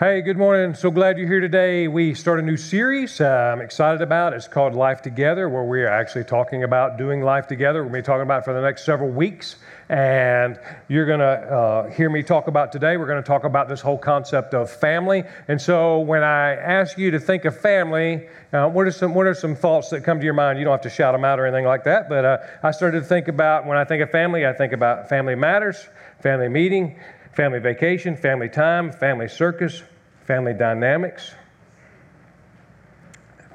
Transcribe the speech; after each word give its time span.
Hey, 0.00 0.22
good 0.22 0.38
morning. 0.38 0.74
So 0.74 0.90
glad 0.90 1.18
you're 1.18 1.28
here 1.28 1.40
today. 1.40 1.86
We 1.86 2.14
start 2.14 2.38
a 2.38 2.42
new 2.42 2.56
series 2.56 3.20
uh, 3.20 3.52
I'm 3.52 3.60
excited 3.60 4.00
about. 4.00 4.32
It's 4.32 4.48
called 4.48 4.74
Life 4.74 5.02
Together, 5.02 5.46
where 5.46 5.64
we 5.64 5.82
are 5.82 5.88
actually 5.88 6.24
talking 6.24 6.64
about 6.64 6.96
doing 6.96 7.20
life 7.20 7.46
together. 7.46 7.80
We're 7.80 7.90
going 7.90 8.02
to 8.02 8.08
be 8.08 8.10
talking 8.10 8.22
about 8.22 8.46
for 8.46 8.54
the 8.54 8.62
next 8.62 8.86
several 8.86 9.10
weeks. 9.10 9.56
And 9.90 10.58
you're 10.88 11.04
going 11.04 11.20
to 11.20 11.26
uh, 11.26 11.90
hear 11.90 12.08
me 12.08 12.22
talk 12.22 12.46
about 12.46 12.72
today. 12.72 12.96
We're 12.96 13.08
going 13.08 13.22
to 13.22 13.26
talk 13.26 13.44
about 13.44 13.68
this 13.68 13.82
whole 13.82 13.98
concept 13.98 14.54
of 14.54 14.70
family. 14.70 15.22
And 15.48 15.60
so 15.60 15.98
when 15.98 16.22
I 16.22 16.52
ask 16.52 16.96
you 16.96 17.10
to 17.10 17.20
think 17.20 17.44
of 17.44 17.60
family, 17.60 18.26
uh, 18.54 18.70
what, 18.70 18.86
are 18.86 18.92
some, 18.92 19.12
what 19.12 19.26
are 19.26 19.34
some 19.34 19.54
thoughts 19.54 19.90
that 19.90 20.02
come 20.02 20.18
to 20.18 20.24
your 20.24 20.32
mind? 20.32 20.58
You 20.58 20.64
don't 20.64 20.72
have 20.72 20.80
to 20.80 20.88
shout 20.88 21.12
them 21.12 21.26
out 21.26 21.38
or 21.38 21.44
anything 21.44 21.66
like 21.66 21.84
that. 21.84 22.08
But 22.08 22.24
uh, 22.24 22.38
I 22.62 22.70
started 22.70 23.00
to 23.00 23.06
think 23.06 23.28
about 23.28 23.66
when 23.66 23.76
I 23.76 23.84
think 23.84 24.02
of 24.02 24.10
family, 24.10 24.46
I 24.46 24.54
think 24.54 24.72
about 24.72 25.10
family 25.10 25.34
matters, 25.34 25.86
family 26.22 26.48
meeting 26.48 26.96
family 27.32 27.60
vacation, 27.60 28.16
family 28.16 28.48
time, 28.48 28.92
family 28.92 29.28
circus, 29.28 29.82
family 30.30 30.54
dynamics, 30.54 31.34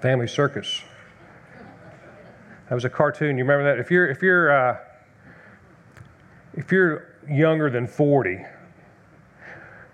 family 0.02 0.28
circus. 0.28 0.82
That 2.68 2.76
was 2.76 2.84
a 2.84 2.90
cartoon. 2.90 3.38
You 3.38 3.46
remember 3.46 3.64
that? 3.64 3.80
If 3.80 3.90
you're 3.90 4.10
if 4.10 4.22
you're 4.22 4.52
uh, 4.52 4.78
if 6.54 6.74
you're 6.74 7.16
younger 7.30 7.70
than 7.70 7.88
40, 7.88 8.46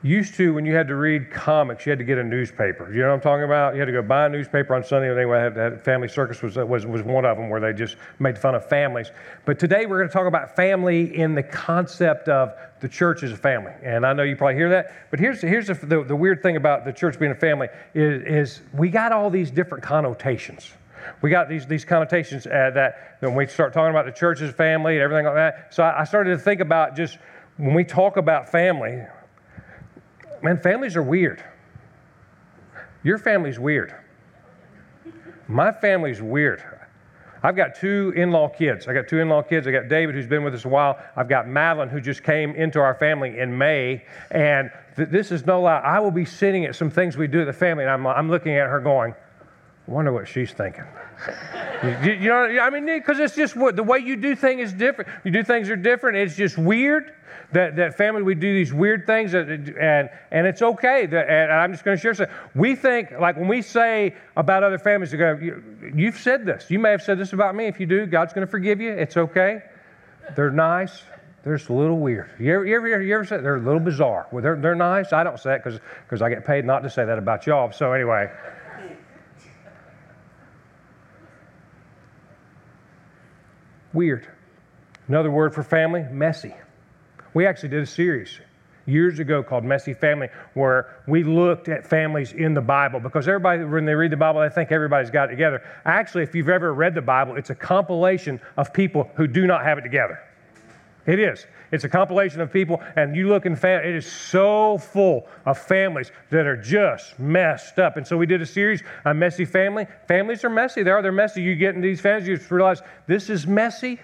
used 0.04 0.34
to 0.36 0.54
when 0.54 0.66
you 0.66 0.74
had 0.76 0.88
to 0.88 0.96
read 0.96 1.30
comics, 1.30 1.86
you 1.86 1.92
had 1.92 2.00
to 2.00 2.06
get 2.06 2.18
a 2.18 2.24
newspaper. 2.24 2.92
You 2.92 3.02
know 3.02 3.10
what 3.10 3.16
I'm 3.16 3.22
talking 3.22 3.44
about? 3.44 3.76
You 3.76 3.80
had 3.82 3.86
to 3.86 3.92
go 3.92 4.02
buy 4.02 4.26
a 4.26 4.30
newspaper 4.30 4.74
on 4.74 4.84
Sunday. 4.84 5.12
Anyway, 5.16 5.40
had, 5.40 5.56
had 5.56 5.84
Family 5.84 6.08
Circus 6.08 6.42
was, 6.42 6.56
was, 6.56 6.86
was 6.86 7.04
one 7.04 7.24
of 7.24 7.38
them 7.38 7.50
where 7.50 7.60
they 7.60 7.72
just 7.72 7.98
made 8.20 8.38
fun 8.38 8.56
of 8.56 8.68
families. 8.68 9.12
But 9.46 9.60
today 9.60 9.86
we're 9.86 10.00
going 10.00 10.10
to 10.10 10.14
talk 10.14 10.28
about 10.28 10.56
family 10.56 11.16
in 11.16 11.36
the 11.36 11.44
concept 11.44 12.30
of 12.30 12.54
the 12.80 12.90
church 12.90 13.22
as 13.22 13.32
a 13.32 13.38
family. 13.38 13.74
And 13.84 14.06
I 14.06 14.14
know 14.14 14.24
you 14.24 14.36
probably 14.36 14.56
hear 14.56 14.70
that. 14.70 15.12
But 15.12 15.20
here's, 15.20 15.42
here's 15.42 15.68
the, 15.68 15.76
the, 15.76 16.04
the 16.04 16.16
weird 16.16 16.42
thing 16.42 16.56
about 16.56 16.84
the 16.84 16.94
church 16.94 17.20
being 17.20 17.32
a 17.32 17.36
family 17.36 17.68
is, 17.94 18.24
is 18.24 18.62
we 18.74 18.90
got 18.90 19.12
all 19.12 19.30
these 19.30 19.52
different 19.52 19.84
connotations. 19.84 20.72
We 21.22 21.30
got 21.30 21.48
these, 21.48 21.68
these 21.68 21.86
connotations 21.86 22.48
uh, 22.48 22.72
that 22.74 23.18
when 23.20 23.36
we 23.36 23.46
start 23.46 23.74
talking 23.74 23.92
about 23.92 24.06
the 24.06 24.12
church 24.12 24.42
as 24.42 24.50
a 24.50 24.54
family 24.54 24.96
and 24.96 25.04
everything 25.04 25.26
like 25.26 25.36
that. 25.36 25.74
So 25.74 25.84
I, 25.84 26.02
I 26.02 26.04
started 26.06 26.32
to 26.32 26.38
think 26.40 26.60
about 26.60 26.96
just 26.96 27.20
when 27.58 27.76
we 27.76 27.84
talk 27.84 28.18
about 28.18 28.50
family, 28.50 29.04
man, 30.42 30.60
families 30.62 30.96
are 30.96 31.04
weird. 31.04 31.44
Your 33.04 33.18
family's 33.18 33.60
weird. 33.60 33.96
My 35.48 35.72
family's 35.72 36.22
weird. 36.22 36.64
I've 37.44 37.56
got 37.56 37.74
two 37.76 38.14
in 38.16 38.32
law 38.32 38.48
kids. 38.48 38.88
I 38.88 38.94
got 38.94 39.08
two 39.08 39.20
in 39.20 39.28
law 39.28 39.42
kids. 39.42 39.66
I 39.66 39.72
got 39.72 39.88
David, 39.88 40.14
who's 40.14 40.28
been 40.28 40.44
with 40.44 40.54
us 40.54 40.66
a 40.66 40.70
while. 40.70 41.00
I've 41.16 41.28
got 41.28 41.48
Madeline, 41.48 41.90
who 41.90 42.00
just 42.00 42.24
came 42.24 42.54
into 42.56 42.80
our 42.80 42.94
family 42.94 43.40
in 43.40 43.58
May. 43.58 44.06
And 44.30 44.70
th- 44.96 45.10
this 45.10 45.32
is 45.32 45.46
no 45.46 45.62
lie. 45.62 45.80
I 45.80 46.00
will 46.00 46.12
be 46.12 46.26
sitting 46.26 46.66
at 46.66 46.76
some 46.76 46.92
things 46.92 47.18
we 47.18 47.28
do 47.28 47.42
at 47.42 47.48
the 47.48 47.54
family, 47.54 47.84
and 47.84 47.92
I'm, 47.92 48.06
I'm 48.06 48.30
looking 48.30 48.54
at 48.54 48.68
her 48.68 48.80
going, 48.80 49.16
wonder 49.88 50.12
what 50.12 50.28
she's 50.28 50.52
thinking. 50.52 50.86
you, 52.04 52.14
you, 52.14 52.30
know, 52.30 52.44
I 52.62 52.70
mean, 52.70 52.86
because 52.86 53.20
it's 53.20 53.36
just 53.36 53.56
what 53.56 53.76
the 53.76 53.84
way 53.84 54.00
you 54.00 54.16
do 54.16 54.36
things 54.36 54.62
is 54.62 54.74
different. 54.74 55.10
You 55.24 55.32
do 55.32 55.44
things 55.44 55.70
are 55.70 55.76
different. 55.76 56.18
It's 56.18 56.36
just 56.36 56.58
weird 56.58 57.14
that, 57.54 57.76
that 57.76 57.98
family, 57.98 58.24
we 58.24 58.36
do 58.36 58.54
these 58.54 58.74
weird 58.74 59.06
things, 59.06 59.34
that, 59.34 59.50
and, 59.50 60.10
and 60.32 60.48
it's 60.48 60.62
okay. 60.62 61.06
That, 61.06 61.30
and 61.30 61.52
I'm 61.52 61.72
just 61.72 61.84
going 61.84 61.98
to 61.98 62.02
share 62.02 62.14
something. 62.14 62.34
We 62.56 62.76
think, 62.76 63.12
like 63.20 63.36
when 63.36 63.48
we 63.48 63.62
say 63.62 64.16
about 64.38 64.64
other 64.64 64.78
families, 64.78 65.12
you, 65.12 65.64
you've 65.94 66.18
said 66.18 66.46
this. 66.46 66.70
You 66.70 66.80
may 66.80 66.92
have 66.92 67.02
said 67.02 67.18
this 67.18 67.34
about 67.34 67.56
me. 67.56 67.66
If 67.66 67.80
you 67.80 67.86
do, 67.86 68.06
God's 68.06 68.34
going 68.34 68.48
to 68.48 68.52
forgive 68.52 68.80
you. 68.80 68.92
It's 68.92 69.18
okay. 69.18 69.64
They're 70.36 70.52
nice. 70.52 71.04
They're 71.44 71.58
just 71.58 71.70
a 71.70 71.74
little 71.74 71.98
weird. 71.98 72.30
You 72.40 72.54
ever, 72.54 72.66
you 72.66 72.76
ever, 72.76 73.02
you 73.02 73.16
ever 73.16 73.26
say 73.26 73.38
they're 73.40 73.56
a 73.56 73.60
little 73.60 73.80
bizarre? 73.80 74.28
Well, 74.32 74.44
they're, 74.44 74.56
they're 74.56 74.76
nice. 74.76 75.12
I 75.12 75.24
don't 75.24 75.40
say 75.40 75.56
it 75.56 75.64
because 75.64 76.22
I 76.22 76.30
get 76.30 76.46
paid 76.46 76.66
not 76.66 76.84
to 76.84 76.90
say 76.90 77.04
that 77.04 77.18
about 77.18 77.48
y'all. 77.48 77.72
So, 77.72 77.92
anyway. 77.92 78.30
Weird. 83.94 84.28
Another 85.08 85.32
word 85.32 85.54
for 85.54 85.64
family, 85.64 86.04
messy. 86.12 86.54
We 87.34 87.46
actually 87.46 87.70
did 87.70 87.84
a 87.84 87.88
series 87.88 88.40
years 88.86 89.20
ago 89.20 89.44
called 89.44 89.64
Messy 89.64 89.94
Family, 89.94 90.30
where 90.54 91.02
we 91.08 91.24
looked 91.24 91.70
at 91.70 91.86
families 91.86 92.34
in 92.34 92.54
the 92.54 92.62
Bible 92.62 93.00
because 93.00 93.28
everybody, 93.28 93.64
when 93.64 93.86
they 93.86 93.94
read 93.94 94.12
the 94.12 94.18
Bible, 94.18 94.42
they 94.42 94.50
think 94.50 94.72
everybody's 94.72 95.12
got 95.12 95.30
it 95.30 95.32
together. 95.32 95.62
Actually, 95.86 96.24
if 96.24 96.34
you've 96.34 96.50
ever 96.50 96.74
read 96.74 96.96
the 96.96 97.02
Bible, 97.02 97.36
it's 97.36 97.50
a 97.50 97.56
compilation 97.56 98.40
of 98.58 98.74
people 98.74 99.10
who 99.16 99.28
do 99.28 99.46
not 99.46 99.64
have 99.64 99.78
it 99.78 99.82
together. 99.82 100.20
It 101.06 101.20
is. 101.20 101.46
It's 101.72 101.84
a 101.84 101.90
compilation 101.90 102.42
of 102.42 102.52
people, 102.52 102.82
and 102.96 103.16
you 103.16 103.28
look 103.28 103.46
in 103.46 103.56
fam- 103.56 103.84
it 103.84 103.96
is 103.96 104.06
so 104.06 104.78
full 104.78 105.28
of 105.46 105.58
families 105.58 106.12
that 106.30 106.46
are 106.46 106.58
just 106.58 107.18
messed 107.18 107.80
up. 107.80 107.98
And 107.98 108.06
so 108.06 108.18
we 108.18 108.26
did 108.26 108.42
a 108.42 108.46
series 108.46 108.84
on 109.06 109.18
messy 109.18 109.46
family. 109.46 109.88
Families 110.08 110.44
are 110.44 110.50
messy. 110.50 110.84
They 110.84 110.92
are. 110.92 111.02
They're 111.02 111.12
messy. 111.12 111.42
You 111.42 111.56
get 111.56 111.74
in 111.76 111.82
these 111.82 112.02
families, 112.02 112.28
you 112.28 112.38
just 112.38 112.52
realize 112.52 112.82
this 113.08 113.30
is 113.30 113.48
messy. 113.48 114.00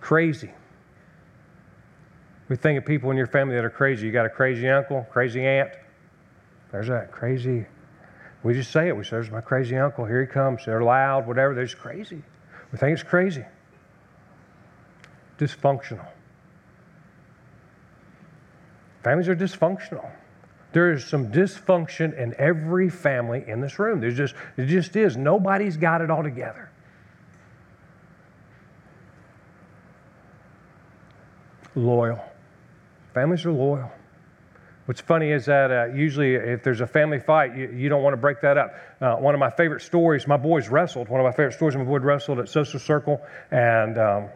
Crazy. 0.00 0.50
We 2.48 2.56
think 2.56 2.78
of 2.78 2.84
people 2.84 3.12
in 3.12 3.16
your 3.16 3.28
family 3.28 3.54
that 3.54 3.64
are 3.64 3.70
crazy. 3.70 4.06
You 4.06 4.12
got 4.12 4.26
a 4.26 4.30
crazy 4.30 4.68
uncle, 4.68 5.06
crazy 5.08 5.46
aunt. 5.46 5.70
There's 6.72 6.88
that 6.88 7.12
crazy. 7.12 7.66
We 8.42 8.54
just 8.54 8.70
say 8.70 8.88
it. 8.88 8.96
We 8.96 9.04
say, 9.04 9.10
There's 9.12 9.30
my 9.30 9.40
crazy 9.40 9.76
uncle. 9.76 10.04
Here 10.04 10.20
he 10.20 10.26
comes. 10.26 10.64
They're 10.64 10.82
loud, 10.82 11.26
whatever. 11.26 11.54
They're 11.54 11.64
just 11.64 11.78
crazy. 11.78 12.22
We 12.72 12.78
think 12.78 12.94
it's 12.94 13.08
crazy. 13.08 13.44
Dysfunctional. 15.38 16.06
Families 19.02 19.28
are 19.28 19.36
dysfunctional. 19.36 20.10
There 20.72 20.92
is 20.92 21.04
some 21.04 21.32
dysfunction 21.32 22.16
in 22.16 22.34
every 22.38 22.88
family 22.88 23.44
in 23.46 23.60
this 23.60 23.78
room. 23.78 24.00
There's 24.00 24.16
just, 24.16 24.34
it 24.56 24.66
just 24.66 24.94
is. 24.94 25.16
Nobody's 25.16 25.76
got 25.76 26.00
it 26.00 26.10
all 26.10 26.22
together. 26.22 26.70
loyal. 31.74 32.22
Families 33.14 33.44
are 33.44 33.52
loyal. 33.52 33.90
What's 34.90 35.00
funny 35.00 35.30
is 35.30 35.46
that 35.46 35.70
uh, 35.70 35.84
usually, 35.94 36.34
if 36.34 36.64
there's 36.64 36.80
a 36.80 36.86
family 36.88 37.20
fight, 37.20 37.56
you, 37.56 37.70
you 37.70 37.88
don't 37.88 38.02
want 38.02 38.14
to 38.14 38.16
break 38.16 38.40
that 38.40 38.58
up. 38.58 38.74
Uh, 39.00 39.14
one 39.14 39.34
of 39.34 39.38
my 39.38 39.48
favorite 39.48 39.82
stories, 39.82 40.26
my 40.26 40.36
boys 40.36 40.68
wrestled. 40.68 41.08
One 41.08 41.20
of 41.20 41.24
my 41.24 41.30
favorite 41.30 41.52
stories, 41.52 41.76
my 41.76 41.84
boys 41.84 42.02
wrestled 42.02 42.40
at 42.40 42.48
Social 42.48 42.80
Circle, 42.80 43.20
and 43.52 43.96
um, 43.96 44.28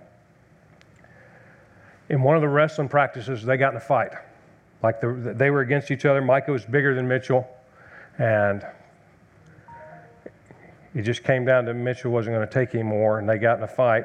in 2.09 2.23
one 2.23 2.37
of 2.37 2.41
the 2.41 2.49
wrestling 2.49 2.89
practices, 2.89 3.45
they 3.45 3.57
got 3.57 3.73
in 3.73 3.79
a 3.79 3.81
fight. 3.81 4.13
Like 4.81 5.01
the, 5.01 5.35
they 5.37 5.51
were 5.51 5.61
against 5.61 5.91
each 5.91 6.05
other. 6.05 6.21
Micah 6.21 6.53
was 6.53 6.65
bigger 6.65 6.95
than 6.95 7.09
Mitchell, 7.09 7.49
and 8.17 8.65
it 10.95 11.03
just 11.03 11.25
came 11.25 11.45
down 11.45 11.65
to 11.65 11.75
Mitchell 11.75 12.13
wasn't 12.13 12.37
going 12.37 12.47
to 12.47 12.55
take 12.55 12.77
anymore, 12.77 13.19
and 13.19 13.29
they 13.29 13.39
got 13.39 13.59
in 13.59 13.65
a 13.65 13.67
fight. 13.67 14.05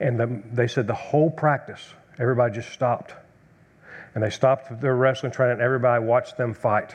And 0.00 0.18
the, 0.18 0.42
they 0.54 0.68
said 0.68 0.86
the 0.86 0.94
whole 0.94 1.28
practice, 1.28 1.86
everybody 2.18 2.54
just 2.54 2.72
stopped. 2.72 3.12
And 4.18 4.24
they 4.24 4.30
stopped 4.30 4.80
their 4.80 4.96
wrestling 4.96 5.30
training, 5.30 5.52
and 5.52 5.62
everybody 5.62 6.04
watched 6.04 6.36
them 6.36 6.52
fight. 6.52 6.92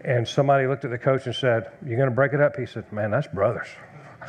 And 0.00 0.26
somebody 0.26 0.66
looked 0.66 0.84
at 0.84 0.90
the 0.90 0.98
coach 0.98 1.26
and 1.26 1.34
said, 1.36 1.70
You're 1.86 1.96
going 1.96 2.08
to 2.08 2.14
break 2.14 2.32
it 2.32 2.40
up? 2.40 2.56
He 2.56 2.66
said, 2.66 2.92
Man, 2.92 3.12
that's 3.12 3.28
brothers. 3.28 3.68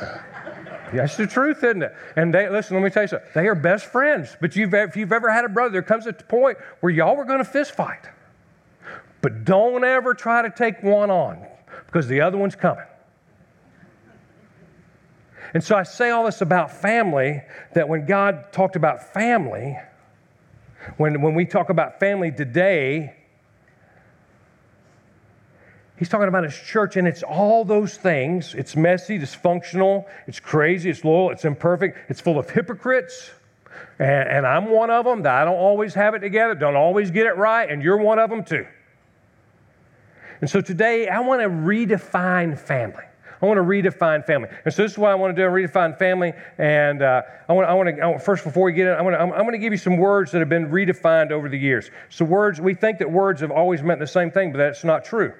That's 0.92 1.16
the 1.16 1.26
truth, 1.26 1.64
isn't 1.64 1.82
it? 1.82 1.92
And 2.14 2.32
they 2.32 2.48
listen. 2.48 2.76
Let 2.76 2.84
me 2.84 2.90
tell 2.90 3.02
you 3.02 3.08
something. 3.08 3.28
They 3.34 3.48
are 3.48 3.56
best 3.56 3.86
friends. 3.86 4.36
But 4.40 4.54
you've, 4.54 4.72
if 4.72 4.96
you've 4.96 5.10
ever 5.10 5.28
had 5.28 5.44
a 5.44 5.48
brother, 5.48 5.70
there 5.70 5.82
comes 5.82 6.06
a 6.06 6.12
point 6.12 6.58
where 6.78 6.92
y'all 6.92 7.16
were 7.16 7.24
going 7.24 7.40
to 7.40 7.44
fist 7.44 7.72
fight. 7.72 8.08
But 9.20 9.44
don't 9.44 9.82
ever 9.82 10.14
try 10.14 10.42
to 10.42 10.50
take 10.50 10.84
one 10.84 11.10
on 11.10 11.44
because 11.86 12.06
the 12.06 12.20
other 12.20 12.38
one's 12.38 12.54
coming. 12.54 12.84
And 15.54 15.64
so 15.64 15.74
I 15.74 15.82
say 15.82 16.10
all 16.10 16.24
this 16.24 16.40
about 16.40 16.70
family 16.70 17.42
that 17.74 17.88
when 17.88 18.06
God 18.06 18.52
talked 18.52 18.76
about 18.76 19.12
family, 19.12 19.76
when, 20.96 21.20
when 21.22 21.34
we 21.34 21.44
talk 21.44 21.70
about 21.70 22.00
family 22.00 22.30
today, 22.30 23.14
He's 25.98 26.10
talking 26.10 26.28
about 26.28 26.44
his 26.44 26.54
church, 26.54 26.96
and 26.96 27.08
it's 27.08 27.22
all 27.22 27.64
those 27.64 27.96
things. 27.96 28.54
It's 28.54 28.76
messy, 28.76 29.18
dysfunctional, 29.18 30.04
it's 30.26 30.38
crazy, 30.38 30.90
it's 30.90 31.04
loyal, 31.04 31.30
it's 31.30 31.44
imperfect, 31.44 32.10
it's 32.10 32.20
full 32.20 32.38
of 32.38 32.50
hypocrites. 32.50 33.30
And, 33.98 34.28
and, 34.28 34.46
I'm 34.46 34.70
one 34.70 34.90
of 34.90 35.06
them 35.06 35.22
that 35.22 35.34
I 35.34 35.44
don't 35.44 35.56
always 35.56 35.94
have 35.94 36.14
it 36.14 36.18
together, 36.18 36.54
don't 36.54 36.76
always 36.76 37.10
get 37.10 37.26
it 37.26 37.36
right, 37.36 37.70
and 37.70 37.82
you're 37.82 37.96
one 37.96 38.18
of 38.18 38.28
them 38.28 38.44
too. 38.44 38.66
And 40.42 40.50
so 40.50 40.60
today, 40.60 41.08
I 41.08 41.20
want 41.20 41.40
to 41.40 41.48
redefine 41.48 42.58
family. 42.58 43.04
I 43.40 43.46
want 43.46 43.58
to 43.58 43.62
redefine 43.62 44.24
family. 44.24 44.48
And 44.64 44.72
so 44.72 44.82
this 44.82 44.92
is 44.92 44.98
what 44.98 45.10
I 45.10 45.14
want 45.14 45.36
to 45.36 45.42
do. 45.42 45.48
Redefine 45.48 45.98
family. 45.98 46.32
And 46.58 47.02
uh, 47.02 47.22
I 47.48 47.52
want, 47.52 47.68
I 47.68 47.74
want 47.74 47.88
to, 47.88 48.02
I 48.02 48.06
want, 48.06 48.22
first, 48.22 48.44
before 48.44 48.64
we 48.64 48.72
get 48.72 48.86
in, 48.88 48.94
I 48.94 49.02
want 49.02 49.14
to, 49.14 49.20
I'm, 49.20 49.32
I'm 49.32 49.42
going 49.42 49.52
to 49.52 49.58
give 49.58 49.72
you 49.72 49.78
some 49.78 49.96
words 49.96 50.32
that 50.32 50.38
have 50.38 50.48
been 50.48 50.68
redefined 50.68 51.30
over 51.30 51.48
the 51.48 51.58
years. 51.58 51.90
So 52.08 52.24
words, 52.24 52.60
we 52.60 52.74
think 52.74 52.98
that 52.98 53.10
words 53.10 53.40
have 53.40 53.50
always 53.50 53.82
meant 53.82 54.00
the 54.00 54.06
same 54.06 54.30
thing, 54.30 54.52
but 54.52 54.58
that's 54.58 54.84
not 54.84 55.04
true. 55.04 55.34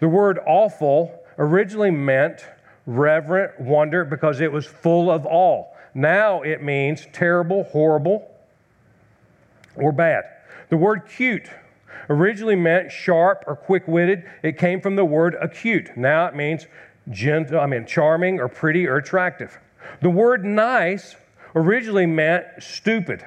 The 0.00 0.08
word 0.08 0.40
awful 0.46 1.22
originally 1.38 1.90
meant 1.90 2.44
reverent 2.86 3.60
wonder 3.60 4.04
because 4.04 4.40
it 4.40 4.50
was 4.50 4.66
full 4.66 5.10
of 5.10 5.26
awe. 5.26 5.66
Now 5.94 6.42
it 6.42 6.62
means 6.62 7.06
terrible, 7.12 7.64
horrible, 7.64 8.30
or 9.76 9.92
bad. 9.92 10.24
The 10.70 10.76
word 10.76 11.02
cute 11.08 11.48
originally 12.10 12.56
meant 12.56 12.90
sharp 12.90 13.44
or 13.46 13.56
quick 13.56 13.86
witted. 13.86 14.28
It 14.42 14.58
came 14.58 14.80
from 14.80 14.96
the 14.96 15.04
word 15.04 15.36
acute. 15.40 15.96
Now 15.96 16.26
it 16.26 16.34
means 16.34 16.66
gentle, 17.10 17.60
I 17.60 17.66
mean 17.66 17.86
charming 17.86 18.40
or 18.40 18.48
pretty 18.48 18.86
or 18.86 18.96
attractive. 18.96 19.58
The 20.02 20.10
word 20.10 20.44
nice 20.44 21.16
originally 21.54 22.06
meant 22.06 22.44
stupid, 22.60 23.26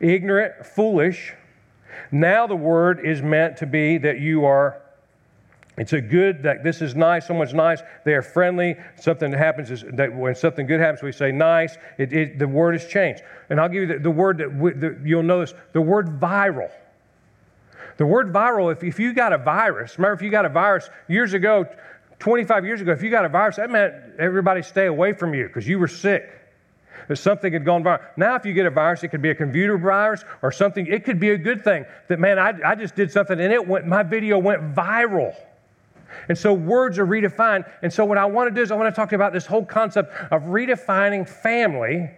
ignorant, 0.00 0.64
foolish. 0.64 1.34
Now 2.10 2.46
the 2.46 2.56
word 2.56 3.04
is 3.04 3.22
meant 3.22 3.56
to 3.58 3.66
be 3.66 3.98
that 3.98 4.20
you 4.20 4.44
are 4.44 4.80
it's 5.76 5.92
a 5.92 6.00
good 6.00 6.42
that 6.44 6.64
this 6.64 6.80
is 6.80 6.94
nice. 6.94 7.26
Someone's 7.26 7.52
nice. 7.52 7.82
They 8.04 8.14
are 8.14 8.22
friendly. 8.22 8.76
Something 8.98 9.30
that 9.30 9.38
happens 9.38 9.70
is 9.70 9.84
that 9.92 10.14
when 10.14 10.34
something 10.34 10.66
good 10.66 10.80
happens, 10.80 11.02
we 11.02 11.12
say 11.12 11.32
nice. 11.32 11.76
It, 11.98 12.12
it, 12.12 12.38
the 12.38 12.48
word 12.48 12.72
has 12.72 12.86
changed. 12.86 13.22
And 13.50 13.60
I'll 13.60 13.68
give 13.68 13.82
you 13.82 13.86
the, 13.86 13.98
the 13.98 14.10
word 14.10 14.38
that 14.38 14.54
we, 14.54 14.72
the, 14.72 14.98
you'll 15.04 15.22
notice 15.22 15.52
the 15.72 15.82
word 15.82 16.18
viral. 16.18 16.70
The 17.98 18.06
word 18.06 18.32
viral. 18.32 18.72
If, 18.72 18.84
if 18.84 18.98
you 18.98 19.12
got 19.12 19.34
a 19.34 19.38
virus, 19.38 19.98
remember 19.98 20.14
if 20.14 20.22
you 20.22 20.30
got 20.30 20.46
a 20.46 20.50
virus 20.50 20.88
years 21.08 21.34
ago, 21.34 21.66
25 22.18 22.64
years 22.64 22.80
ago, 22.80 22.92
if 22.92 23.02
you 23.02 23.10
got 23.10 23.24
a 23.24 23.28
virus, 23.28 23.56
that 23.56 23.70
meant 23.70 23.94
everybody 24.18 24.62
stay 24.62 24.86
away 24.86 25.12
from 25.12 25.34
you 25.34 25.46
because 25.46 25.68
you 25.68 25.78
were 25.78 25.88
sick. 25.88 26.30
That 27.08 27.16
something 27.16 27.52
had 27.52 27.64
gone 27.64 27.84
viral. 27.84 28.00
Now, 28.16 28.34
if 28.34 28.44
you 28.44 28.52
get 28.52 28.66
a 28.66 28.70
virus, 28.70 29.04
it 29.04 29.08
could 29.08 29.22
be 29.22 29.30
a 29.30 29.34
computer 29.34 29.78
virus 29.78 30.24
or 30.42 30.50
something. 30.50 30.86
It 30.86 31.04
could 31.04 31.20
be 31.20 31.30
a 31.30 31.38
good 31.38 31.62
thing. 31.62 31.84
That 32.08 32.18
man, 32.18 32.38
I, 32.38 32.54
I 32.64 32.74
just 32.74 32.96
did 32.96 33.12
something 33.12 33.38
and 33.38 33.52
it 33.52 33.66
went. 33.66 33.86
My 33.86 34.02
video 34.02 34.38
went 34.38 34.74
viral. 34.74 35.34
And 36.28 36.36
so 36.36 36.52
words 36.52 36.98
are 36.98 37.06
redefined. 37.06 37.70
And 37.82 37.92
so 37.92 38.04
what 38.04 38.18
I 38.18 38.24
want 38.24 38.48
to 38.48 38.54
do 38.54 38.62
is 38.62 38.70
I 38.70 38.76
want 38.76 38.92
to 38.92 38.98
talk 38.98 39.12
about 39.12 39.32
this 39.32 39.46
whole 39.46 39.64
concept 39.64 40.12
of 40.32 40.42
redefining 40.44 41.28
family. 41.28 42.10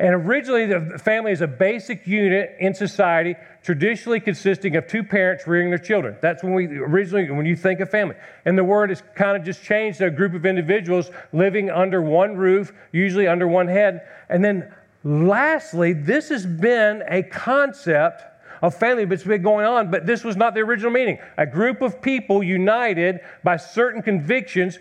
And 0.00 0.14
originally, 0.14 0.64
the 0.64 0.98
family 0.98 1.30
is 1.30 1.42
a 1.42 1.46
basic 1.46 2.06
unit 2.06 2.56
in 2.58 2.72
society, 2.72 3.36
traditionally 3.62 4.18
consisting 4.18 4.74
of 4.76 4.86
two 4.86 5.04
parents 5.04 5.46
rearing 5.46 5.68
their 5.68 5.78
children. 5.78 6.16
That's 6.22 6.42
when 6.42 6.54
we 6.54 6.68
originally, 6.68 7.30
when 7.30 7.44
you 7.44 7.54
think 7.54 7.80
of 7.80 7.90
family. 7.90 8.16
And 8.46 8.56
the 8.56 8.64
word 8.64 8.88
has 8.88 9.02
kind 9.14 9.36
of 9.36 9.44
just 9.44 9.62
changed 9.62 9.98
to 9.98 10.06
a 10.06 10.10
group 10.10 10.32
of 10.32 10.46
individuals 10.46 11.10
living 11.34 11.70
under 11.70 12.00
one 12.00 12.34
roof, 12.38 12.72
usually 12.92 13.28
under 13.28 13.46
one 13.46 13.68
head. 13.68 14.08
And 14.30 14.42
then 14.42 14.72
lastly, 15.04 15.92
this 15.92 16.30
has 16.30 16.46
been 16.46 17.02
a 17.06 17.22
concept 17.22 18.22
of 18.62 18.74
family 18.74 19.04
that's 19.04 19.24
been 19.24 19.42
going 19.42 19.66
on, 19.66 19.90
but 19.90 20.06
this 20.06 20.24
was 20.24 20.34
not 20.34 20.54
the 20.54 20.60
original 20.60 20.92
meaning. 20.92 21.18
A 21.36 21.44
group 21.44 21.82
of 21.82 22.00
people 22.00 22.42
united 22.42 23.20
by 23.44 23.58
certain 23.58 24.00
convictions 24.00 24.78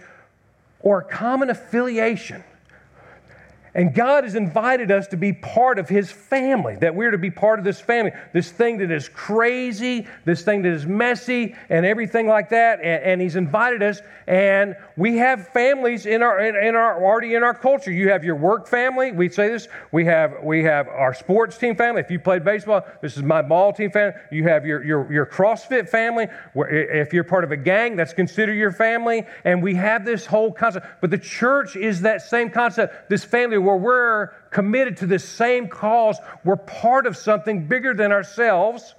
or 0.79 1.01
common 1.01 1.49
affiliation. 1.49 2.41
And 3.79 3.93
God 3.95 4.25
has 4.25 4.35
invited 4.35 4.91
us 4.91 5.07
to 5.07 5.15
be 5.15 5.31
part 5.31 5.79
of 5.79 5.87
His 5.87 6.11
family, 6.11 6.75
that 6.81 6.93
we're 6.93 7.11
to 7.11 7.17
be 7.17 7.31
part 7.31 7.59
of 7.59 7.65
this 7.65 7.79
family, 7.79 8.11
this 8.33 8.51
thing 8.51 8.79
that 8.79 8.91
is 8.91 9.07
crazy, 9.07 10.05
this 10.25 10.41
thing 10.41 10.63
that 10.63 10.73
is 10.73 10.85
messy, 10.85 11.55
and 11.69 11.85
everything 11.85 12.27
like 12.27 12.49
that. 12.49 12.79
And, 12.79 13.03
and 13.03 13.21
He's 13.21 13.37
invited 13.37 13.81
us, 13.81 14.01
and 14.27 14.75
we 14.97 15.15
have 15.19 15.47
families 15.47 16.05
in 16.05 16.21
our, 16.21 16.41
in, 16.41 16.57
in, 16.57 16.75
our 16.75 17.01
already 17.01 17.35
in 17.35 17.43
our 17.43 17.53
culture. 17.53 17.89
You 17.89 18.09
have 18.09 18.25
your 18.25 18.35
work 18.35 18.67
family. 18.67 19.13
We 19.13 19.29
say 19.29 19.47
this. 19.47 19.69
We 19.93 20.03
have 20.03 20.43
we 20.43 20.61
have 20.65 20.89
our 20.89 21.13
sports 21.13 21.57
team 21.57 21.77
family. 21.77 22.01
If 22.01 22.11
you 22.11 22.19
played 22.19 22.43
baseball, 22.43 22.85
this 23.01 23.15
is 23.15 23.23
my 23.23 23.41
ball 23.41 23.71
team 23.71 23.91
family. 23.91 24.19
You 24.29 24.43
have 24.43 24.65
your 24.65 24.83
your, 24.83 25.09
your 25.09 25.25
CrossFit 25.25 25.87
family. 25.87 26.27
If 26.53 27.13
you're 27.13 27.23
part 27.23 27.45
of 27.45 27.53
a 27.53 27.57
gang, 27.57 27.95
that's 27.95 28.11
considered 28.11 28.55
your 28.55 28.73
family. 28.73 29.25
And 29.45 29.63
we 29.63 29.75
have 29.75 30.03
this 30.03 30.25
whole 30.25 30.51
concept. 30.51 30.85
But 30.99 31.11
the 31.11 31.17
church 31.17 31.77
is 31.77 32.01
that 32.01 32.23
same 32.23 32.49
concept. 32.49 33.09
This 33.09 33.23
family 33.23 33.68
where 33.69 33.77
we're 33.77 34.27
committed 34.51 34.97
to 34.97 35.05
the 35.05 35.19
same 35.19 35.67
cause. 35.67 36.17
We're 36.43 36.55
part 36.55 37.05
of 37.05 37.15
something 37.15 37.67
bigger 37.67 37.93
than 37.93 38.11
ourselves. 38.11 38.95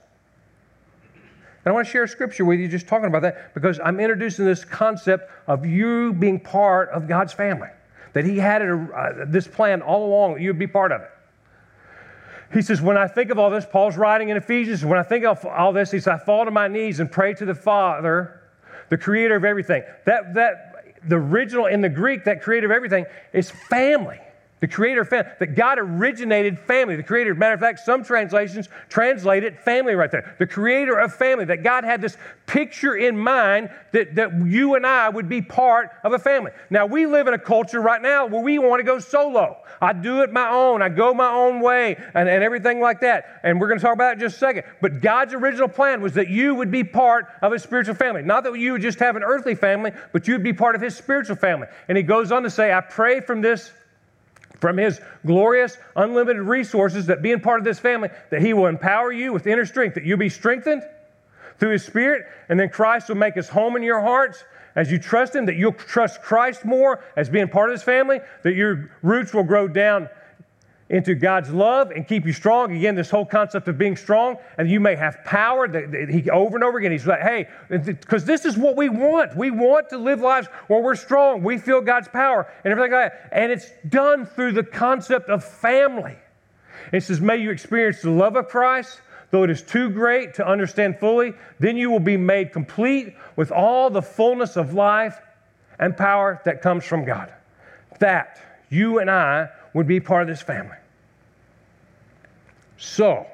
And 1.64 1.72
I 1.72 1.74
want 1.74 1.86
to 1.86 1.92
share 1.92 2.04
a 2.04 2.08
scripture 2.08 2.44
with 2.44 2.58
you 2.58 2.68
just 2.68 2.86
talking 2.86 3.06
about 3.06 3.22
that 3.22 3.52
because 3.54 3.80
I'm 3.84 4.00
introducing 4.00 4.44
this 4.44 4.64
concept 4.64 5.30
of 5.46 5.66
you 5.66 6.12
being 6.12 6.40
part 6.40 6.88
of 6.90 7.06
God's 7.06 7.32
family. 7.32 7.68
That 8.12 8.24
He 8.24 8.38
had 8.38 8.62
a, 8.62 8.74
uh, 8.74 9.24
this 9.26 9.46
plan 9.46 9.82
all 9.82 10.06
along 10.06 10.34
that 10.34 10.40
you'd 10.40 10.58
be 10.58 10.66
part 10.66 10.92
of 10.92 11.02
it. 11.02 11.10
He 12.52 12.62
says, 12.62 12.80
When 12.80 12.96
I 12.96 13.06
think 13.06 13.30
of 13.30 13.38
all 13.38 13.50
this, 13.50 13.66
Paul's 13.66 13.96
writing 13.96 14.30
in 14.30 14.36
Ephesians, 14.36 14.84
when 14.84 14.98
I 14.98 15.02
think 15.02 15.24
of 15.24 15.44
all 15.44 15.72
this, 15.72 15.90
he 15.90 15.98
says, 15.98 16.08
I 16.08 16.18
fall 16.18 16.44
to 16.44 16.50
my 16.50 16.66
knees 16.66 16.98
and 16.98 17.10
pray 17.10 17.34
to 17.34 17.44
the 17.44 17.54
Father, 17.54 18.40
the 18.88 18.98
creator 18.98 19.36
of 19.36 19.44
everything. 19.44 19.82
That, 20.06 20.34
that, 20.34 20.70
the 21.08 21.16
original 21.16 21.66
in 21.66 21.80
the 21.80 21.88
Greek, 21.88 22.24
that 22.24 22.42
creator 22.42 22.66
of 22.66 22.72
everything 22.72 23.06
is 23.32 23.50
family. 23.50 24.18
The 24.60 24.68
creator 24.68 25.06
family, 25.06 25.30
that 25.38 25.54
God 25.54 25.78
originated 25.78 26.58
family. 26.58 26.94
The 26.94 27.02
creator, 27.02 27.34
matter 27.34 27.54
of 27.54 27.60
fact, 27.60 27.80
some 27.80 28.04
translations 28.04 28.68
translate 28.90 29.42
it 29.42 29.58
family 29.58 29.94
right 29.94 30.10
there. 30.10 30.34
The 30.38 30.46
creator 30.46 30.98
of 30.98 31.14
family, 31.14 31.46
that 31.46 31.62
God 31.62 31.84
had 31.84 32.02
this 32.02 32.18
picture 32.46 32.94
in 32.94 33.18
mind 33.18 33.70
that, 33.92 34.14
that 34.16 34.46
you 34.46 34.74
and 34.74 34.86
I 34.86 35.08
would 35.08 35.30
be 35.30 35.40
part 35.40 35.90
of 36.04 36.12
a 36.12 36.18
family. 36.18 36.50
Now, 36.68 36.84
we 36.84 37.06
live 37.06 37.26
in 37.26 37.32
a 37.32 37.38
culture 37.38 37.80
right 37.80 38.02
now 38.02 38.26
where 38.26 38.42
we 38.42 38.58
want 38.58 38.80
to 38.80 38.84
go 38.84 38.98
solo. 38.98 39.56
I 39.80 39.94
do 39.94 40.20
it 40.20 40.30
my 40.30 40.50
own, 40.50 40.82
I 40.82 40.90
go 40.90 41.14
my 41.14 41.32
own 41.32 41.60
way, 41.60 41.96
and, 42.12 42.28
and 42.28 42.44
everything 42.44 42.80
like 42.80 43.00
that. 43.00 43.40
And 43.42 43.58
we're 43.58 43.68
going 43.68 43.78
to 43.78 43.84
talk 43.84 43.94
about 43.94 44.10
it 44.10 44.14
in 44.14 44.20
just 44.20 44.36
a 44.36 44.40
second. 44.40 44.64
But 44.82 45.00
God's 45.00 45.32
original 45.32 45.68
plan 45.68 46.02
was 46.02 46.12
that 46.14 46.28
you 46.28 46.54
would 46.54 46.70
be 46.70 46.84
part 46.84 47.28
of 47.40 47.54
a 47.54 47.58
spiritual 47.58 47.94
family. 47.94 48.20
Not 48.22 48.44
that 48.44 48.58
you 48.58 48.72
would 48.72 48.82
just 48.82 48.98
have 48.98 49.16
an 49.16 49.22
earthly 49.22 49.54
family, 49.54 49.92
but 50.12 50.28
you'd 50.28 50.42
be 50.42 50.52
part 50.52 50.74
of 50.74 50.82
his 50.82 50.94
spiritual 50.94 51.36
family. 51.36 51.68
And 51.88 51.96
he 51.96 52.02
goes 52.02 52.30
on 52.30 52.42
to 52.42 52.50
say, 52.50 52.74
I 52.74 52.82
pray 52.82 53.20
from 53.20 53.40
this 53.40 53.72
from 54.60 54.76
his 54.76 55.00
glorious, 55.26 55.78
unlimited 55.96 56.42
resources 56.42 57.06
that 57.06 57.22
being 57.22 57.40
part 57.40 57.58
of 57.58 57.64
this 57.64 57.78
family, 57.78 58.10
that 58.30 58.42
he 58.42 58.52
will 58.52 58.66
empower 58.66 59.12
you 59.12 59.32
with 59.32 59.46
inner 59.46 59.66
strength, 59.66 59.94
that 59.94 60.04
you'll 60.04 60.18
be 60.18 60.28
strengthened 60.28 60.82
through 61.58 61.70
his 61.70 61.84
spirit, 61.84 62.26
and 62.48 62.58
then 62.58 62.68
Christ 62.68 63.08
will 63.08 63.16
make 63.16 63.34
his 63.34 63.48
home 63.48 63.76
in 63.76 63.82
your 63.82 64.00
hearts. 64.00 64.44
As 64.76 64.90
you 64.90 64.98
trust 64.98 65.34
him, 65.34 65.46
that 65.46 65.56
you'll 65.56 65.72
trust 65.72 66.22
Christ 66.22 66.64
more 66.64 67.02
as 67.16 67.28
being 67.28 67.48
part 67.48 67.70
of 67.70 67.74
his 67.74 67.82
family, 67.82 68.20
that 68.42 68.54
your 68.54 68.90
roots 69.02 69.34
will 69.34 69.42
grow 69.42 69.66
down 69.66 70.08
into 70.90 71.14
God's 71.14 71.50
love 71.50 71.92
and 71.92 72.06
keep 72.06 72.26
you 72.26 72.32
strong. 72.32 72.76
Again, 72.76 72.96
this 72.96 73.08
whole 73.08 73.24
concept 73.24 73.68
of 73.68 73.78
being 73.78 73.96
strong, 73.96 74.36
and 74.58 74.68
you 74.68 74.80
may 74.80 74.96
have 74.96 75.24
power. 75.24 75.68
That 75.68 76.10
he 76.10 76.28
over 76.28 76.56
and 76.56 76.64
over 76.64 76.78
again, 76.78 76.90
he's 76.90 77.06
like, 77.06 77.20
hey, 77.20 77.48
because 77.68 78.24
this 78.24 78.44
is 78.44 78.58
what 78.58 78.76
we 78.76 78.88
want. 78.88 79.36
We 79.36 79.52
want 79.52 79.88
to 79.90 79.98
live 79.98 80.20
lives 80.20 80.48
where 80.66 80.82
we're 80.82 80.96
strong. 80.96 81.42
We 81.42 81.58
feel 81.58 81.80
God's 81.80 82.08
power 82.08 82.52
and 82.64 82.72
everything 82.72 82.92
like 82.92 83.12
that. 83.12 83.28
And 83.30 83.52
it's 83.52 83.70
done 83.88 84.26
through 84.26 84.52
the 84.52 84.64
concept 84.64 85.30
of 85.30 85.44
family. 85.44 86.16
It 86.92 87.04
says, 87.04 87.20
may 87.20 87.36
you 87.36 87.50
experience 87.50 88.02
the 88.02 88.10
love 88.10 88.36
of 88.36 88.48
Christ. 88.48 89.00
Though 89.30 89.44
it 89.44 89.50
is 89.50 89.62
too 89.62 89.90
great 89.90 90.34
to 90.34 90.46
understand 90.46 90.98
fully, 90.98 91.34
then 91.60 91.76
you 91.76 91.88
will 91.88 92.00
be 92.00 92.16
made 92.16 92.52
complete 92.52 93.14
with 93.36 93.52
all 93.52 93.88
the 93.88 94.02
fullness 94.02 94.56
of 94.56 94.74
life 94.74 95.20
and 95.78 95.96
power 95.96 96.42
that 96.44 96.62
comes 96.62 96.84
from 96.84 97.04
God. 97.04 97.32
That 98.00 98.40
you 98.70 98.98
and 98.98 99.08
I 99.08 99.50
would 99.72 99.86
be 99.86 100.00
part 100.00 100.22
of 100.22 100.28
this 100.28 100.42
family. 100.42 100.78
So, 102.80 103.26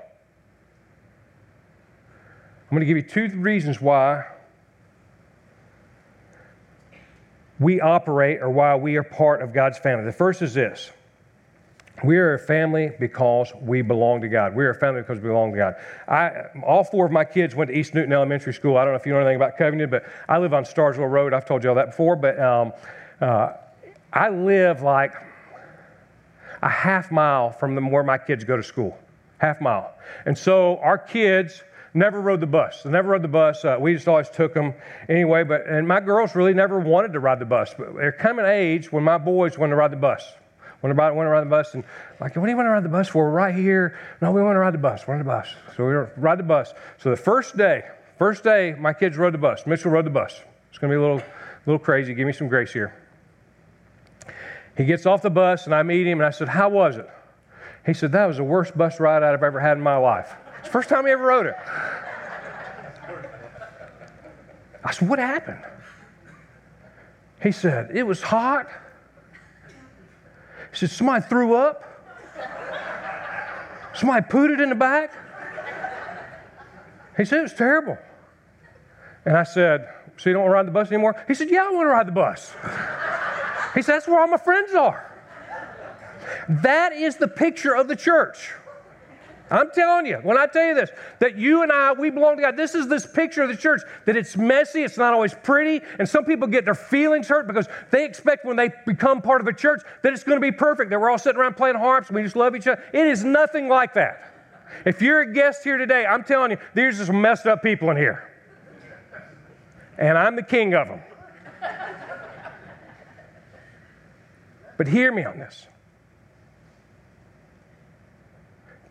I'm 2.65 2.71
going 2.71 2.81
to 2.81 2.87
give 2.87 2.97
you 2.97 3.03
two 3.05 3.29
reasons 3.39 3.81
why 3.81 4.25
we 7.61 7.81
operate 7.81 8.43
or 8.43 8.51
why 8.51 8.75
we 8.75 8.97
are 8.97 9.05
part 9.05 9.43
of 9.43 9.55
God's 9.55 9.79
family. 9.79 10.05
The 10.05 10.13
first 10.13 10.43
is 10.43 10.53
this 10.53 10.91
we 12.03 12.19
are 12.19 12.35
a 12.35 12.39
family 12.41 12.91
because 12.99 13.53
we 13.63 13.83
belong 13.83 14.21
to 14.23 14.29
God. 14.29 14.53
We 14.53 14.65
are 14.65 14.71
a 14.71 14.75
family 14.75 15.03
because 15.03 15.21
we 15.21 15.29
belong 15.29 15.53
to 15.53 15.57
God. 15.57 15.75
I, 16.09 16.47
all 16.65 16.83
four 16.83 17.07
of 17.07 17.13
my 17.13 17.25
kids 17.25 17.55
went 17.55 17.71
to 17.71 17.79
East 17.79 17.95
Newton 17.95 18.13
Elementary 18.13 18.53
School. 18.53 18.77
I 18.77 18.85
don't 18.85 18.95
know 18.95 18.99
if 18.99 19.07
you 19.07 19.13
know 19.13 19.21
anything 19.21 19.37
about 19.37 19.57
Covington, 19.57 19.89
but 19.89 20.05
I 20.29 20.39
live 20.39 20.55
on 20.55 20.65
Starrsville 20.65 21.09
Road. 21.09 21.33
I've 21.33 21.47
told 21.47 21.63
you 21.63 21.71
all 21.71 21.77
that 21.77 21.91
before, 21.91 22.17
but 22.17 22.39
um, 22.41 22.73
uh, 23.21 23.53
I 24.13 24.29
live 24.29 24.83
like 24.83 25.15
a 26.63 26.69
half 26.69 27.13
mile 27.13 27.53
from 27.53 27.91
where 27.93 28.03
my 28.03 28.19
kids 28.19 28.43
go 28.43 28.57
to 28.57 28.63
school 28.65 28.99
half 29.39 29.61
mile. 29.61 29.95
And 30.25 30.37
so 30.37 30.79
our 30.79 30.99
kids 30.99 31.63
never 31.95 32.21
rode 32.21 32.41
the 32.41 32.47
bus. 32.47 32.83
They 32.83 32.91
never 32.91 33.11
rode 33.11 33.23
the 33.23 33.29
bus. 33.29 33.65
Uh, 33.65 33.77
we 33.81 33.95
just 33.95 34.07
always 34.07 34.29
took 34.29 34.55
them 34.55 34.75
anyway. 35.09 35.45
But 35.45 35.67
and 35.67 35.89
my 35.89 36.01
girls 36.01 36.35
really 36.35 36.55
never 36.55 36.79
wanted 36.79 37.13
to 37.15 37.21
ride 37.21 37.39
the 37.39 37.47
bus. 37.47 37.75
But 37.77 37.95
there 37.95 38.13
come 38.13 38.39
an 38.39 38.47
age 38.47 38.93
when 38.93 39.03
my 39.03 39.19
boys 39.19 39.59
wanted 39.59 39.71
to 39.71 39.77
ride 39.77 39.93
the 39.93 39.97
bus. 39.97 40.33
When 40.81 40.95
want 40.95 41.15
to 41.15 41.31
ride 41.31 41.41
the 41.41 41.51
bus, 41.51 41.75
and 41.75 41.83
like, 42.21 42.37
what 42.37 42.45
do 42.45 42.51
you 42.51 42.57
want 42.57 42.67
to 42.67 42.71
ride 42.71 42.85
the 42.85 42.91
bus 42.91 43.09
for? 43.09 43.25
We're 43.25 43.31
right 43.31 43.55
here. 43.55 43.99
No, 44.21 44.31
we 44.31 44.43
want 44.43 44.55
to 44.55 44.61
ride 44.61 44.75
the 44.75 44.79
bus. 44.79 45.07
We're 45.07 45.15
on 45.15 45.21
the 45.21 45.25
bus. 45.25 45.49
So 45.77 45.87
we 45.87 45.95
ride 46.23 46.39
the 46.39 46.45
bus. 46.45 46.75
So 46.99 47.11
the 47.11 47.17
first 47.17 47.57
day, 47.57 47.83
first 48.19 48.45
day, 48.45 48.77
my 48.79 48.93
kids 48.93 49.17
rode 49.17 49.35
the 49.35 49.39
bus. 49.39 49.67
Mitchell 49.67 49.91
rode 49.91 50.07
the 50.07 50.11
bus. 50.11 50.41
It's 50.69 50.79
going 50.79 50.91
to 50.91 50.97
be 50.97 50.99
a 50.99 51.01
little, 51.01 51.23
little 51.65 51.79
crazy. 51.79 52.15
Give 52.15 52.27
me 52.27 52.33
some 52.33 52.49
grace 52.49 52.73
here. 52.73 52.95
He 54.77 54.85
gets 54.85 55.07
off 55.07 55.23
the 55.23 55.31
bus, 55.31 55.65
and 55.65 55.75
I 55.75 55.83
meet 55.83 56.07
him, 56.07 56.21
and 56.21 56.27
I 56.27 56.31
said, 56.31 56.49
"How 56.49 56.69
was 56.69 56.99
it?" 56.99 57.09
He 57.87 57.95
said, 57.95 58.13
That 58.13 58.27
was 58.27 58.39
the 58.39 58.45
worst 58.45 58.77
bus 58.77 58.99
ride 58.99 59.23
I've 59.23 59.45
ever 59.45 59.61
had 59.61 59.77
in 59.77 59.83
my 59.83 59.97
life. 59.97 60.35
It's 60.59 60.69
the 60.69 60.73
first 60.73 60.89
time 60.89 61.07
he 61.07 61.13
ever 61.13 61.25
rode 61.25 61.47
it. 61.47 61.55
I 64.85 64.91
said, 64.91 65.09
What 65.09 65.21
happened? 65.21 65.63
He 67.41 67.53
said, 67.53 67.91
It 67.95 68.03
was 68.03 68.21
hot. 68.21 68.67
He 70.73 70.77
said, 70.77 70.91
Somebody 70.91 71.25
threw 71.27 71.55
up. 71.55 71.85
Somebody 73.95 74.27
it 74.51 74.61
in 74.61 74.69
the 74.69 74.75
back? 74.75 75.13
He 77.17 77.25
said, 77.25 77.39
It 77.39 77.43
was 77.43 77.55
terrible. 77.55 77.97
And 79.25 79.37
I 79.37 79.45
said, 79.45 79.89
So 80.17 80.29
you 80.29 80.35
don't 80.35 80.43
want 80.43 80.51
to 80.51 80.55
ride 80.55 80.67
the 80.67 80.73
bus 80.73 80.89
anymore? 80.89 81.25
He 81.29 81.35
said, 81.35 81.51
Yeah, 81.51 81.69
I 81.69 81.71
want 81.71 81.87
to 81.87 81.91
ride 81.91 82.09
the 82.09 82.13
bus. 82.13 82.53
he 83.75 83.83
said, 83.83 83.95
That's 83.95 84.09
where 84.09 84.21
all 84.21 84.27
my 84.27 84.39
friends 84.39 84.75
are. 84.75 85.06
That 86.49 86.93
is 86.93 87.17
the 87.17 87.29
picture 87.29 87.75
of 87.75 87.89
the 87.89 87.97
church. 87.97 88.53
I'm 89.49 89.71
telling 89.71 90.07
you, 90.07 90.17
when 90.17 90.37
I 90.37 90.47
tell 90.47 90.67
you 90.67 90.75
this, 90.75 90.91
that 91.21 91.37
you 91.37 91.63
and 91.63 91.71
I, 91.71 91.93
we 91.93 92.11
belong 92.11 92.37
to 92.37 92.43
God. 92.43 92.57
This 92.57 92.75
is 92.75 92.89
this 92.89 93.07
picture 93.07 93.43
of 93.43 93.49
the 93.49 93.57
church 93.57 93.81
that 94.05 94.17
it's 94.17 94.37
messy, 94.37 94.83
it's 94.83 94.97
not 94.97 95.15
always 95.15 95.35
pretty, 95.35 95.85
and 96.01 96.09
some 96.09 96.25
people 96.25 96.49
get 96.49 96.65
their 96.65 96.75
feelings 96.75 97.29
hurt 97.29 97.47
because 97.47 97.69
they 97.93 98.05
expect 98.05 98.45
when 98.45 98.57
they 98.57 98.71
become 98.87 99.23
part 99.23 99.41
of 99.41 99.47
a 99.47 99.53
church 99.53 99.83
that 100.03 100.13
it's 100.13 100.25
going 100.25 100.37
to 100.37 100.41
be 100.41 100.51
perfect, 100.51 100.91
that 100.91 101.01
we're 101.01 101.11
all 101.11 101.19
sitting 101.19 101.41
around 101.41 101.57
playing 101.57 101.77
harps 101.77 102.09
and 102.09 102.17
we 102.17 102.25
just 102.25 102.35
love 102.35 102.57
each 102.57 102.67
other. 102.67 102.83
It 102.93 103.07
is 103.07 103.23
nothing 103.23 103.69
like 103.69 103.95
that. 103.95 104.33
If 104.85 105.01
you're 105.01 105.21
a 105.21 105.33
guest 105.33 105.63
here 105.63 105.79
today, 105.79 106.05
I'm 106.07 106.25
telling 106.25 106.51
you, 106.51 106.59
there's 106.75 107.05
some 107.07 107.21
messed 107.21 107.47
up 107.47 107.63
people 107.63 107.91
in 107.91 107.97
here. 107.97 108.29
And 109.97 110.19
I'm 110.19 110.35
the 110.35 110.43
king 110.43 110.75
of 110.75 110.89
them. 110.89 111.01
But 114.77 114.89
hear 114.89 115.13
me 115.13 115.25
on 115.25 115.39
this. 115.39 115.67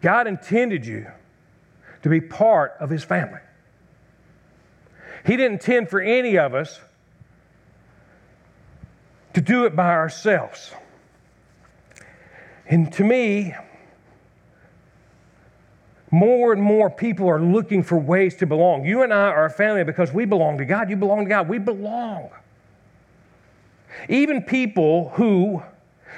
God 0.05 0.27
intended 0.27 0.85
you 0.85 1.07
to 2.03 2.09
be 2.09 2.21
part 2.21 2.75
of 2.79 2.91
His 2.91 3.03
family. 3.03 3.39
He 5.25 5.35
didn't 5.35 5.53
intend 5.53 5.89
for 5.89 5.99
any 5.99 6.37
of 6.37 6.53
us 6.53 6.79
to 9.33 9.41
do 9.41 9.65
it 9.65 9.75
by 9.75 9.89
ourselves. 9.89 10.71
And 12.67 12.93
to 12.93 13.03
me, 13.03 13.55
more 16.11 16.53
and 16.53 16.61
more 16.61 16.91
people 16.91 17.27
are 17.27 17.41
looking 17.41 17.81
for 17.81 17.97
ways 17.97 18.35
to 18.35 18.45
belong. 18.45 18.85
You 18.85 19.01
and 19.01 19.11
I 19.11 19.29
are 19.29 19.45
a 19.45 19.49
family 19.49 19.83
because 19.83 20.13
we 20.13 20.25
belong 20.25 20.59
to 20.59 20.65
God. 20.65 20.87
You 20.87 20.97
belong 20.97 21.23
to 21.23 21.29
God. 21.29 21.49
We 21.49 21.57
belong. 21.57 22.29
Even 24.07 24.43
people 24.43 25.09
who 25.15 25.63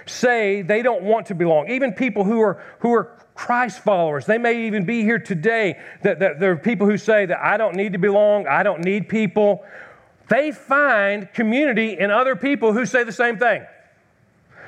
say 0.06 0.62
they 0.62 0.82
don't 0.82 1.04
want 1.04 1.28
to 1.28 1.36
belong, 1.36 1.70
even 1.70 1.94
people 1.94 2.24
who 2.24 2.40
are, 2.42 2.62
who 2.80 2.94
are 2.94 3.18
Christ 3.36 3.80
followers. 3.84 4.26
They 4.26 4.38
may 4.38 4.66
even 4.66 4.86
be 4.86 5.04
here 5.04 5.20
today. 5.20 5.80
That, 6.04 6.20
that 6.20 6.40
there 6.40 6.52
are 6.52 6.58
people 6.58 6.88
who 6.88 6.98
say 6.98 7.26
that 7.28 7.40
I 7.40 7.58
don't 7.58 7.76
need 7.76 7.94
to 7.94 8.00
belong, 8.00 8.48
I 8.48 8.64
don't 8.64 8.84
need 8.84 9.08
people. 9.08 9.64
They 10.30 10.52
find 10.52 11.32
community 11.34 11.98
in 12.00 12.12
other 12.12 12.36
people 12.36 12.74
who 12.74 12.86
say 12.86 13.04
the 13.04 13.12
same 13.12 13.38
thing. 13.38 13.66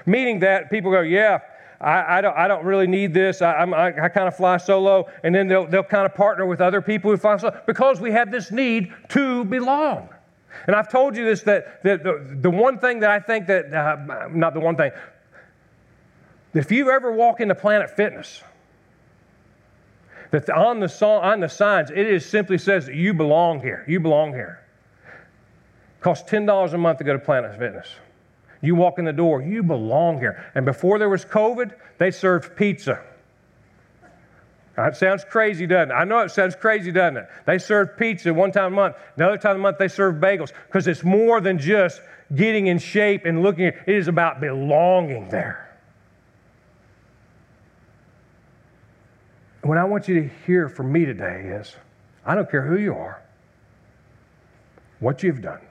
Meaning 0.05 0.39
that 0.39 0.69
people 0.69 0.91
go, 0.91 1.01
yeah, 1.01 1.39
I, 1.81 2.17
I, 2.17 2.21
don't, 2.21 2.38
I 2.38 2.48
don't 2.48 2.63
really 2.63 2.88
need 2.88 3.13
this. 3.13 3.41
I, 3.41 3.51
I, 3.51 4.05
I 4.05 4.09
kind 4.09 4.27
of 4.27 4.36
fly 4.36 4.57
solo. 4.57 5.07
And 5.24 5.33
then 5.33 5.48
they'll, 5.48 5.67
they'll 5.67 5.83
kind 5.83 6.05
of 6.05 6.13
partner 6.13 6.45
with 6.45 6.62
other 6.62 6.81
people 6.81 7.12
who 7.12 7.17
fly 7.17 7.38
solo 7.38 7.59
because 7.65 8.00
we 8.00 8.12
have 8.12 8.31
this 8.31 8.51
need 8.51 8.93
to 9.09 9.45
belong. 9.45 10.09
And 10.67 10.75
I've 10.75 10.89
told 10.89 11.15
you 11.15 11.25
this 11.25 11.41
that, 11.43 11.83
that 11.83 12.03
the, 12.03 12.38
the 12.41 12.50
one 12.50 12.79
thing 12.79 13.00
that 13.00 13.09
I 13.09 13.19
think 13.19 13.48
that, 13.48 13.74
uh, 13.74 14.27
not 14.31 14.53
the 14.53 14.59
one 14.59 14.75
thing, 14.75 14.91
that 16.53 16.60
if 16.60 16.72
you 16.72 16.89
ever 16.91 17.12
walk 17.12 17.39
into 17.39 17.56
Planet 17.56 17.89
Fitness, 17.89 18.44
that 20.32 20.50
on 20.50 20.79
the, 20.79 21.06
on 21.06 21.39
the 21.39 21.50
signs, 21.50 21.89
it 21.89 21.98
is 21.98 22.25
simply 22.25 22.58
says 22.58 22.86
that 22.86 22.96
you 22.96 23.13
belong 23.13 23.62
here. 23.62 23.84
You 23.88 24.00
belong 24.00 24.34
here. 24.34 24.60
It 25.06 26.01
costs 26.01 26.29
$10 26.29 26.74
a 26.74 26.77
month 26.77 27.00
to 27.00 27.03
go 27.03 27.13
to 27.13 27.20
Planet 27.20 27.58
Fitness. 27.58 27.88
You 28.62 28.75
walk 28.75 29.00
in 29.00 29.06
the 29.06 29.13
door, 29.13 29.41
you 29.41 29.63
belong 29.63 30.20
here. 30.20 30.51
And 30.53 30.65
before 30.65 31.00
there 31.00 31.10
was 31.10 31.24
COVID, 31.25 31.74
they 31.98 32.12
served 32.12 32.56
pizza. 32.56 33.01
That 34.75 34.96
sounds 34.96 35.25
crazy, 35.25 35.65
doesn't 35.68 35.91
it? 35.91 35.94
I 35.94 36.06
know 36.06 36.20
it 36.20 36.32
sounds 36.32 36.56
crazy, 36.56 36.91
doesn't 36.91 37.18
it? 37.18 37.29
They 37.46 37.58
serve 37.58 37.98
pizza 37.98 38.34
one 38.34 38.51
time 38.51 38.74
a 38.74 38.75
month. 38.75 38.96
Another 39.18 39.38
time 39.38 39.58
a 39.58 39.60
month, 39.60 39.77
they 39.77 39.89
serve 39.89 40.15
bagels 40.15 40.53
because 40.68 40.88
it's 40.88 41.03
more 41.03 41.41
than 41.41 41.58
just 41.58 42.01
getting 42.34 42.68
in 42.68 42.79
shape 42.79 43.25
and 43.25 43.41
looking. 43.41 43.65
It 43.65 43.77
is 43.88 44.08
about 44.08 44.39
belonging 44.39 45.29
there. 45.29 45.68
What 49.63 49.77
I 49.77 49.83
want 49.83 50.07
you 50.07 50.21
to 50.21 50.29
hear 50.45 50.69
from 50.69 50.91
me 50.91 51.05
today 51.05 51.41
is 51.59 51.75
I 52.25 52.35
don't 52.35 52.49
care 52.49 52.61
who 52.61 52.77
you 52.77 52.93
are, 52.93 53.21
what 54.99 55.21
you've 55.23 55.41
done, 55.41 55.61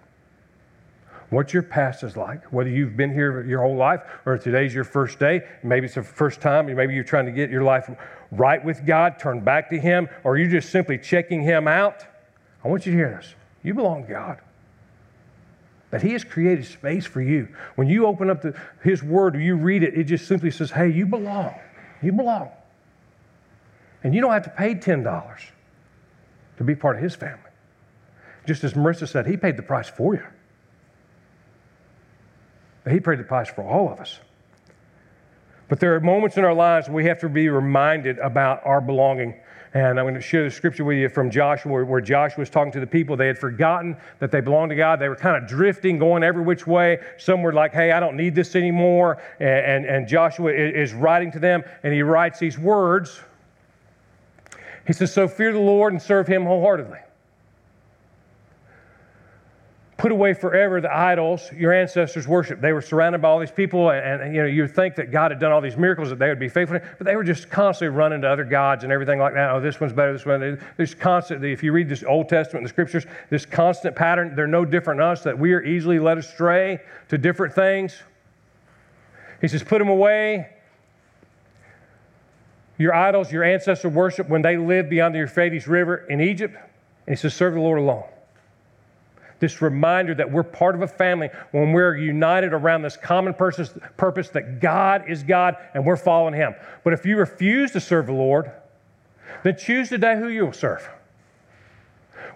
what 1.30 1.52
your 1.52 1.62
past 1.62 2.02
is 2.02 2.16
like, 2.16 2.45
whether 2.52 2.71
you've 2.71 2.97
been 2.97 3.12
here 3.12 3.45
your 3.45 3.62
whole 3.62 3.76
life 3.76 4.02
or 4.25 4.38
today's 4.38 4.75
your 4.75 4.85
first 4.85 5.18
day, 5.18 5.47
maybe 5.62 5.87
it's 5.87 5.95
the 5.95 6.02
first 6.02 6.40
time, 6.40 6.75
maybe 6.75 6.95
you're 6.95 7.04
trying 7.04 7.26
to 7.26 7.33
get 7.33 7.50
your 7.50 7.62
life 7.62 7.90
right 8.30 8.62
with 8.64 8.85
God, 8.87 9.18
turn 9.18 9.40
back 9.40 9.71
to 9.71 9.78
Him, 9.78 10.09
or 10.25 10.37
you're 10.37 10.50
just 10.50 10.71
simply 10.71 10.99
checking 10.99 11.42
Him 11.42 11.68
out. 11.68 12.04
I 12.64 12.68
want 12.68 12.87
you 12.87 12.92
to 12.92 12.99
hear 12.99 13.11
this. 13.11 13.35
You 13.62 13.75
belong 13.75 14.07
to 14.07 14.12
God. 14.12 14.40
That 15.90 16.02
He 16.02 16.12
has 16.12 16.25
created 16.25 16.66
space 16.66 17.07
for 17.07 17.23
you. 17.23 17.49
When 17.76 17.88
you 17.88 18.07
open 18.07 18.28
up 18.28 18.42
the, 18.42 18.59
His 18.83 19.02
Word 19.02 19.37
or 19.37 19.40
you 19.40 19.57
read 19.57 19.83
it, 19.83 19.95
it 19.95 20.04
just 20.04 20.26
simply 20.26 20.50
says, 20.50 20.71
hey, 20.71 20.90
you 20.90 21.07
belong. 21.07 21.54
You 22.02 22.12
belong. 22.12 22.50
And 24.02 24.14
you 24.14 24.21
don't 24.21 24.33
have 24.33 24.45
to 24.45 24.50
pay 24.50 24.75
$10 24.75 25.40
to 26.59 26.64
be 26.64 26.75
part 26.75 26.97
of 26.97 27.02
his 27.02 27.14
family. 27.14 27.50
Just 28.47 28.64
as 28.64 28.75
Marissa 28.75 29.09
said, 29.09 29.26
he 29.26 29.37
paid 29.37 29.57
the 29.57 29.62
price 29.62 29.88
for 29.88 30.14
you. 30.14 30.25
He 32.88 33.00
paid 33.00 33.19
the 33.19 33.25
price 33.25 33.50
for 33.50 33.62
all 33.62 33.93
of 33.93 34.00
us. 34.00 34.19
But 35.69 35.81
there 35.81 35.95
are 35.95 36.00
moments 36.00 36.38
in 36.38 36.45
our 36.45 36.55
lives 36.55 36.88
we 36.88 37.05
have 37.05 37.21
to 37.21 37.28
be 37.28 37.49
reminded 37.50 38.19
about 38.19 38.64
our 38.64 38.81
belonging. 38.81 39.35
And 39.75 40.00
I'm 40.00 40.07
going 40.07 40.14
to 40.14 40.21
share 40.21 40.45
the 40.45 40.50
scripture 40.50 40.83
with 40.83 40.97
you 40.97 41.11
from 41.11 41.31
Joshua, 41.31 41.85
where 41.85 42.00
Joshua 42.00 42.40
was 42.40 42.49
talking 42.49 42.73
to 42.73 42.81
the 42.81 42.87
people. 42.87 43.19
They 43.19 43.26
had 43.26 43.38
forgotten 43.38 43.99
that 44.19 44.31
they 44.31 44.40
belonged 44.40 44.71
to 44.71 44.76
God. 44.76 44.99
They 44.99 45.11
were 45.11 45.17
kind 45.17 45.37
of 45.37 45.47
drifting, 45.47 45.99
going 45.99 46.23
every 46.23 46.43
which 46.43 46.67
way. 46.67 47.00
Some 47.19 47.43
were 47.43 47.52
like, 47.52 47.75
hey, 47.75 47.93
I 47.93 48.00
don't 48.00 48.17
need 48.17 48.35
this 48.35 48.57
anymore. 48.57 49.21
And, 49.38 49.85
and, 49.85 49.85
and 49.85 50.09
Joshua 50.09 50.52
is 50.52 50.95
writing 50.95 51.31
to 51.33 51.38
them, 51.38 51.62
and 51.83 51.93
he 51.93 52.00
writes 52.00 52.38
these 52.38 52.59
words 52.59 53.21
he 54.88 54.95
says, 54.95 55.12
So 55.12 55.28
fear 55.28 55.52
the 55.52 55.59
Lord 55.59 55.92
and 55.92 56.00
serve 56.00 56.26
him 56.26 56.45
wholeheartedly. 56.45 56.99
Put 59.99 60.12
away 60.12 60.33
forever 60.33 60.80
the 60.80 60.97
idols 60.97 61.50
your 61.52 61.75
ancestors 61.75 62.26
worshiped. 62.26 62.62
They 62.62 62.73
were 62.73 62.80
surrounded 62.80 63.21
by 63.21 63.28
all 63.28 63.38
these 63.38 63.50
people, 63.50 63.90
and, 63.90 64.23
and 64.23 64.35
you 64.35 64.40
know 64.40 64.49
you 64.49 64.62
would 64.62 64.75
think 64.75 64.95
that 64.95 65.11
God 65.11 65.30
had 65.30 65.40
done 65.40 65.52
all 65.52 65.61
these 65.61 65.76
miracles 65.76 66.09
that 66.09 66.18
they 66.18 66.30
would 66.30 66.38
be 66.38 66.49
faithful, 66.49 66.78
but 66.97 67.04
they 67.04 67.16
were 67.16 67.25
just 67.25 67.50
constantly 67.50 67.95
running 67.95 68.23
to 68.23 68.28
other 68.28 68.45
gods 68.45 68.83
and 68.83 68.90
everything 68.90 69.18
like 69.18 69.35
that. 69.35 69.50
Oh, 69.50 69.61
this 69.61 69.78
one's 69.78 69.92
better. 69.92 70.14
This 70.14 70.25
one. 70.25 70.59
There's 70.78 70.95
constantly, 70.95 71.52
if 71.52 71.62
you 71.62 71.73
read 71.73 71.90
this 71.90 72.02
Old 72.02 72.30
Testament, 72.30 72.64
the 72.64 72.71
Scriptures, 72.71 73.04
this 73.28 73.45
constant 73.45 73.95
pattern. 73.95 74.35
They're 74.35 74.47
no 74.47 74.64
different 74.64 75.00
than 75.00 75.09
us 75.09 75.23
that 75.25 75.38
we 75.38 75.52
are 75.52 75.62
easily 75.62 75.99
led 75.99 76.16
astray 76.16 76.80
to 77.11 77.18
different 77.18 77.54
things. 77.54 78.00
He 79.42 79.49
says, 79.49 79.62
put 79.62 79.80
them 79.80 79.88
away 79.88 80.49
your 82.79 82.95
idols, 82.95 83.31
your 83.33 83.45
ancestor 83.45 83.89
worship 83.89 84.29
when 84.29 84.43
they 84.43 84.57
lived 84.57 84.89
beyond 84.89 85.15
the 85.15 85.19
Euphrates 85.19 85.67
River 85.67 85.97
in 86.09 86.21
Egypt. 86.21 86.55
And 86.55 87.17
he 87.17 87.21
says, 87.21 87.35
serve 87.35 87.55
the 87.55 87.61
Lord 87.61 87.79
alone. 87.79 88.05
This 89.41 89.63
reminder 89.63 90.15
that 90.15 90.33
we're 90.33 90.43
part 90.43 90.75
of 90.75 90.83
a 90.83 90.89
family 90.89 91.31
when 91.53 91.73
we're 91.73 91.97
united 91.97 92.53
around 92.53 92.83
this 92.83 92.97
common 92.97 93.35
purpose, 93.35 94.31
that 94.31 94.61
God 94.61 95.05
is 95.09 95.23
God 95.23 95.57
and 95.75 95.87
we're 95.87 95.97
following 95.97 96.35
Him. 96.35 96.55
But 96.83 96.93
if 96.93 97.07
you 97.07 97.17
refuse 97.17 97.71
to 97.73 97.81
serve 97.81 98.07
the 98.07 98.13
Lord, 98.13 98.51
then 99.45 99.57
choose 99.57 99.91
today 99.91 100.17
who 100.17 100.29
you 100.29 100.47
will 100.47 100.53
serve. 100.53 100.89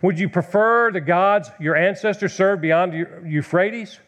Would 0.00 0.18
you 0.18 0.28
prefer 0.28 0.92
the 0.92 1.00
gods 1.00 1.50
your 1.58 1.74
ancestors 1.74 2.34
served 2.34 2.62
beyond 2.62 2.92
the 2.92 3.06
Euphrates? 3.26 3.98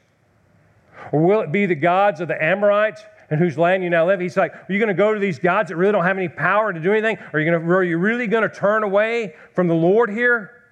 Or 1.11 1.21
will 1.21 1.41
it 1.41 1.51
be 1.51 1.67
the 1.67 1.75
gods 1.75 2.21
of 2.21 2.29
the 2.29 2.43
Amorites 2.43 3.03
and 3.31 3.41
whose 3.41 3.57
land 3.57 3.83
you 3.83 3.91
now 3.91 4.07
live. 4.07 4.21
He's 4.21 4.37
like, 4.37 4.55
Are 4.55 4.67
you 4.69 4.79
going 4.79 4.89
to 4.89 4.95
go 4.95 5.15
to 5.15 5.21
these 5.21 5.39
gods 5.39 5.69
that 5.69 5.77
really 5.77 5.93
don't 5.93 6.05
have 6.05 6.17
any 6.17 6.29
power 6.29 6.73
to 6.73 6.81
do 6.81 6.93
anything? 6.93 7.19
Are 7.33 7.41
you, 7.41 7.51
gonna, 7.51 7.65
are 7.67 7.85
you 7.85 7.99
really 7.99 8.27
going 8.27 8.49
to 8.49 8.55
turn 8.55 8.83
away 8.83 9.35
from 9.55 9.69
the 9.69 9.75
Lord 9.75 10.11
here? 10.11 10.63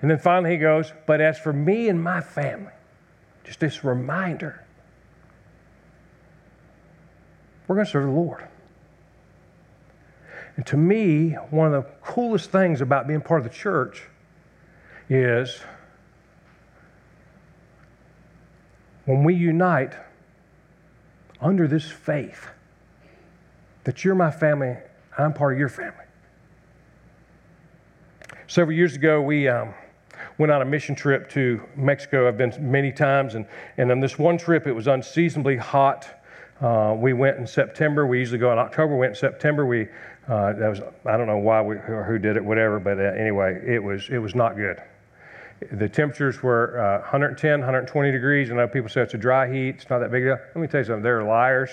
And 0.00 0.10
then 0.10 0.18
finally 0.18 0.52
he 0.52 0.56
goes, 0.58 0.92
But 1.06 1.20
as 1.20 1.38
for 1.38 1.52
me 1.52 1.88
and 1.88 2.02
my 2.02 2.20
family, 2.20 2.72
just 3.44 3.60
this 3.60 3.84
reminder, 3.84 4.64
we're 7.66 7.76
going 7.76 7.86
to 7.86 7.90
serve 7.90 8.04
the 8.04 8.10
Lord. 8.10 8.48
And 10.56 10.66
to 10.66 10.76
me, 10.76 11.30
one 11.50 11.72
of 11.72 11.84
the 11.84 11.90
coolest 12.02 12.50
things 12.50 12.80
about 12.80 13.06
being 13.06 13.22
part 13.22 13.40
of 13.40 13.44
the 13.44 13.56
church 13.56 14.02
is 15.08 15.60
when 19.06 19.24
we 19.24 19.34
unite 19.34 19.94
under 21.42 21.66
this 21.66 21.90
faith 21.90 22.46
that 23.84 24.04
you're 24.04 24.14
my 24.14 24.30
family, 24.30 24.76
I'm 25.18 25.34
part 25.34 25.52
of 25.52 25.58
your 25.58 25.68
family. 25.68 26.04
Several 28.46 28.76
years 28.76 28.94
ago, 28.94 29.20
we 29.20 29.48
um, 29.48 29.74
went 30.38 30.52
on 30.52 30.62
a 30.62 30.64
mission 30.64 30.94
trip 30.94 31.28
to 31.30 31.60
Mexico. 31.74 32.28
I've 32.28 32.38
been 32.38 32.54
many 32.60 32.92
times, 32.92 33.34
and, 33.34 33.46
and 33.76 33.90
on 33.90 34.00
this 34.00 34.18
one 34.18 34.38
trip, 34.38 34.66
it 34.66 34.72
was 34.72 34.86
unseasonably 34.86 35.56
hot. 35.56 36.08
Uh, 36.60 36.94
we 36.96 37.12
went 37.12 37.38
in 37.38 37.46
September. 37.46 38.06
We 38.06 38.20
usually 38.20 38.38
go 38.38 38.52
in 38.52 38.58
October. 38.58 38.94
We 38.94 39.00
went 39.00 39.10
in 39.10 39.16
September. 39.16 39.66
We 39.66 39.88
uh, 40.28 40.52
that 40.52 40.68
was 40.68 40.80
I 41.04 41.16
don't 41.16 41.26
know 41.26 41.38
why 41.38 41.60
we 41.62 41.74
or 41.74 42.04
who 42.06 42.18
did 42.18 42.36
it, 42.36 42.44
whatever. 42.44 42.78
But 42.78 43.00
uh, 43.00 43.02
anyway, 43.02 43.60
it 43.66 43.82
was 43.82 44.08
it 44.08 44.18
was 44.18 44.36
not 44.36 44.56
good. 44.56 44.80
The 45.70 45.88
temperatures 45.88 46.42
were 46.42 46.78
uh, 46.78 47.00
110, 47.00 47.60
120 47.60 48.10
degrees. 48.10 48.50
I 48.50 48.54
know 48.54 48.66
people 48.66 48.88
say 48.88 49.02
it's 49.02 49.14
a 49.14 49.18
dry 49.18 49.52
heat. 49.52 49.76
It's 49.76 49.90
not 49.90 49.98
that 49.98 50.10
big 50.10 50.22
a 50.24 50.36
deal. 50.36 50.38
Let 50.54 50.56
me 50.56 50.66
tell 50.66 50.80
you 50.80 50.84
something. 50.86 51.02
They're 51.02 51.22
liars. 51.22 51.70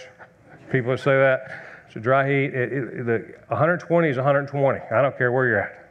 People 0.71 0.91
that 0.91 0.99
say 0.99 1.17
that. 1.17 1.65
It's 1.87 1.95
a 1.95 1.99
dry 1.99 2.27
heat. 2.27 2.53
It, 2.53 2.73
it, 2.73 3.05
the 3.05 3.33
120 3.47 4.09
is 4.09 4.17
120. 4.17 4.79
I 4.79 5.01
don't 5.01 5.17
care 5.17 5.31
where 5.31 5.47
you're 5.47 5.61
at. 5.61 5.89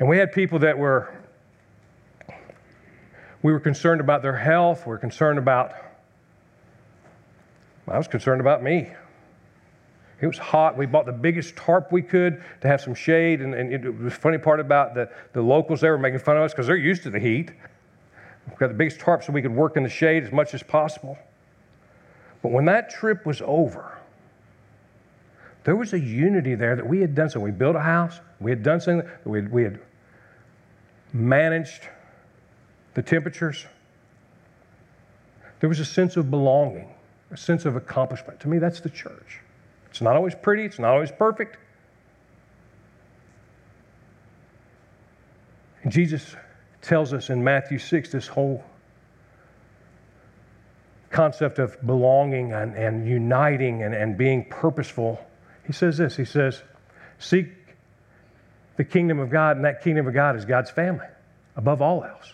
And 0.00 0.08
we 0.08 0.16
had 0.16 0.32
people 0.32 0.58
that 0.60 0.78
were, 0.78 1.14
we 3.42 3.52
were 3.52 3.60
concerned 3.60 4.00
about 4.00 4.22
their 4.22 4.36
health. 4.36 4.86
We 4.86 4.94
are 4.94 4.98
concerned 4.98 5.38
about, 5.38 5.72
I 7.86 7.98
was 7.98 8.08
concerned 8.08 8.40
about 8.40 8.62
me. 8.62 8.90
It 10.20 10.26
was 10.26 10.38
hot. 10.38 10.76
We 10.76 10.86
bought 10.86 11.06
the 11.06 11.12
biggest 11.12 11.56
tarp 11.56 11.90
we 11.92 12.02
could 12.02 12.42
to 12.60 12.68
have 12.68 12.80
some 12.80 12.94
shade. 12.94 13.40
And, 13.40 13.54
and 13.54 13.72
it 13.72 13.98
was 13.98 14.12
funny 14.12 14.38
part 14.38 14.60
about 14.60 14.94
the, 14.94 15.10
the 15.32 15.40
locals 15.40 15.80
there 15.80 15.92
were 15.92 15.98
making 15.98 16.20
fun 16.20 16.36
of 16.36 16.42
us 16.42 16.52
because 16.52 16.66
they're 16.66 16.76
used 16.76 17.02
to 17.04 17.10
the 17.10 17.18
heat. 17.18 17.52
We 18.48 18.56
got 18.56 18.68
the 18.68 18.74
biggest 18.74 19.00
tarp 19.00 19.22
so 19.22 19.32
we 19.32 19.42
could 19.42 19.54
work 19.54 19.76
in 19.76 19.82
the 19.82 19.88
shade 19.88 20.24
as 20.24 20.32
much 20.32 20.52
as 20.52 20.62
possible. 20.62 21.16
But 22.42 22.52
when 22.52 22.66
that 22.66 22.90
trip 22.90 23.24
was 23.24 23.42
over, 23.44 23.98
there 25.64 25.76
was 25.76 25.92
a 25.92 26.00
unity 26.00 26.54
there 26.54 26.76
that 26.76 26.86
we 26.86 27.00
had 27.00 27.14
done 27.14 27.28
something. 27.28 27.52
We 27.52 27.56
built 27.56 27.76
a 27.76 27.80
house, 27.80 28.20
we 28.40 28.50
had 28.50 28.62
done 28.62 28.80
something, 28.80 29.08
we 29.24 29.40
had, 29.42 29.52
we 29.52 29.62
had 29.62 29.80
managed 31.12 31.88
the 32.94 33.02
temperatures. 33.02 33.66
There 35.60 35.68
was 35.68 35.80
a 35.80 35.84
sense 35.84 36.16
of 36.16 36.30
belonging, 36.30 36.94
a 37.30 37.36
sense 37.36 37.66
of 37.66 37.76
accomplishment. 37.76 38.40
To 38.40 38.48
me, 38.48 38.58
that's 38.58 38.80
the 38.80 38.88
church. 38.88 39.40
It's 39.90 40.00
not 40.00 40.16
always 40.16 40.34
pretty, 40.34 40.64
it's 40.64 40.78
not 40.78 40.92
always 40.92 41.10
perfect. 41.10 41.56
And 45.82 45.92
Jesus 45.92 46.36
tells 46.82 47.12
us 47.12 47.30
in 47.30 47.42
Matthew 47.42 47.78
6 47.78 48.12
this 48.12 48.26
whole 48.26 48.64
concept 51.10 51.58
of 51.58 51.76
belonging 51.84 52.52
and, 52.52 52.76
and 52.76 53.06
uniting 53.06 53.82
and, 53.82 53.94
and 53.94 54.16
being 54.16 54.44
purposeful. 54.48 55.24
He 55.66 55.72
says 55.72 55.98
this 55.98 56.16
He 56.16 56.24
says, 56.24 56.62
Seek 57.18 57.48
the 58.76 58.84
kingdom 58.84 59.18
of 59.18 59.30
God, 59.30 59.56
and 59.56 59.64
that 59.64 59.82
kingdom 59.82 60.06
of 60.06 60.14
God 60.14 60.36
is 60.36 60.44
God's 60.44 60.70
family 60.70 61.06
above 61.56 61.82
all 61.82 62.04
else 62.04 62.32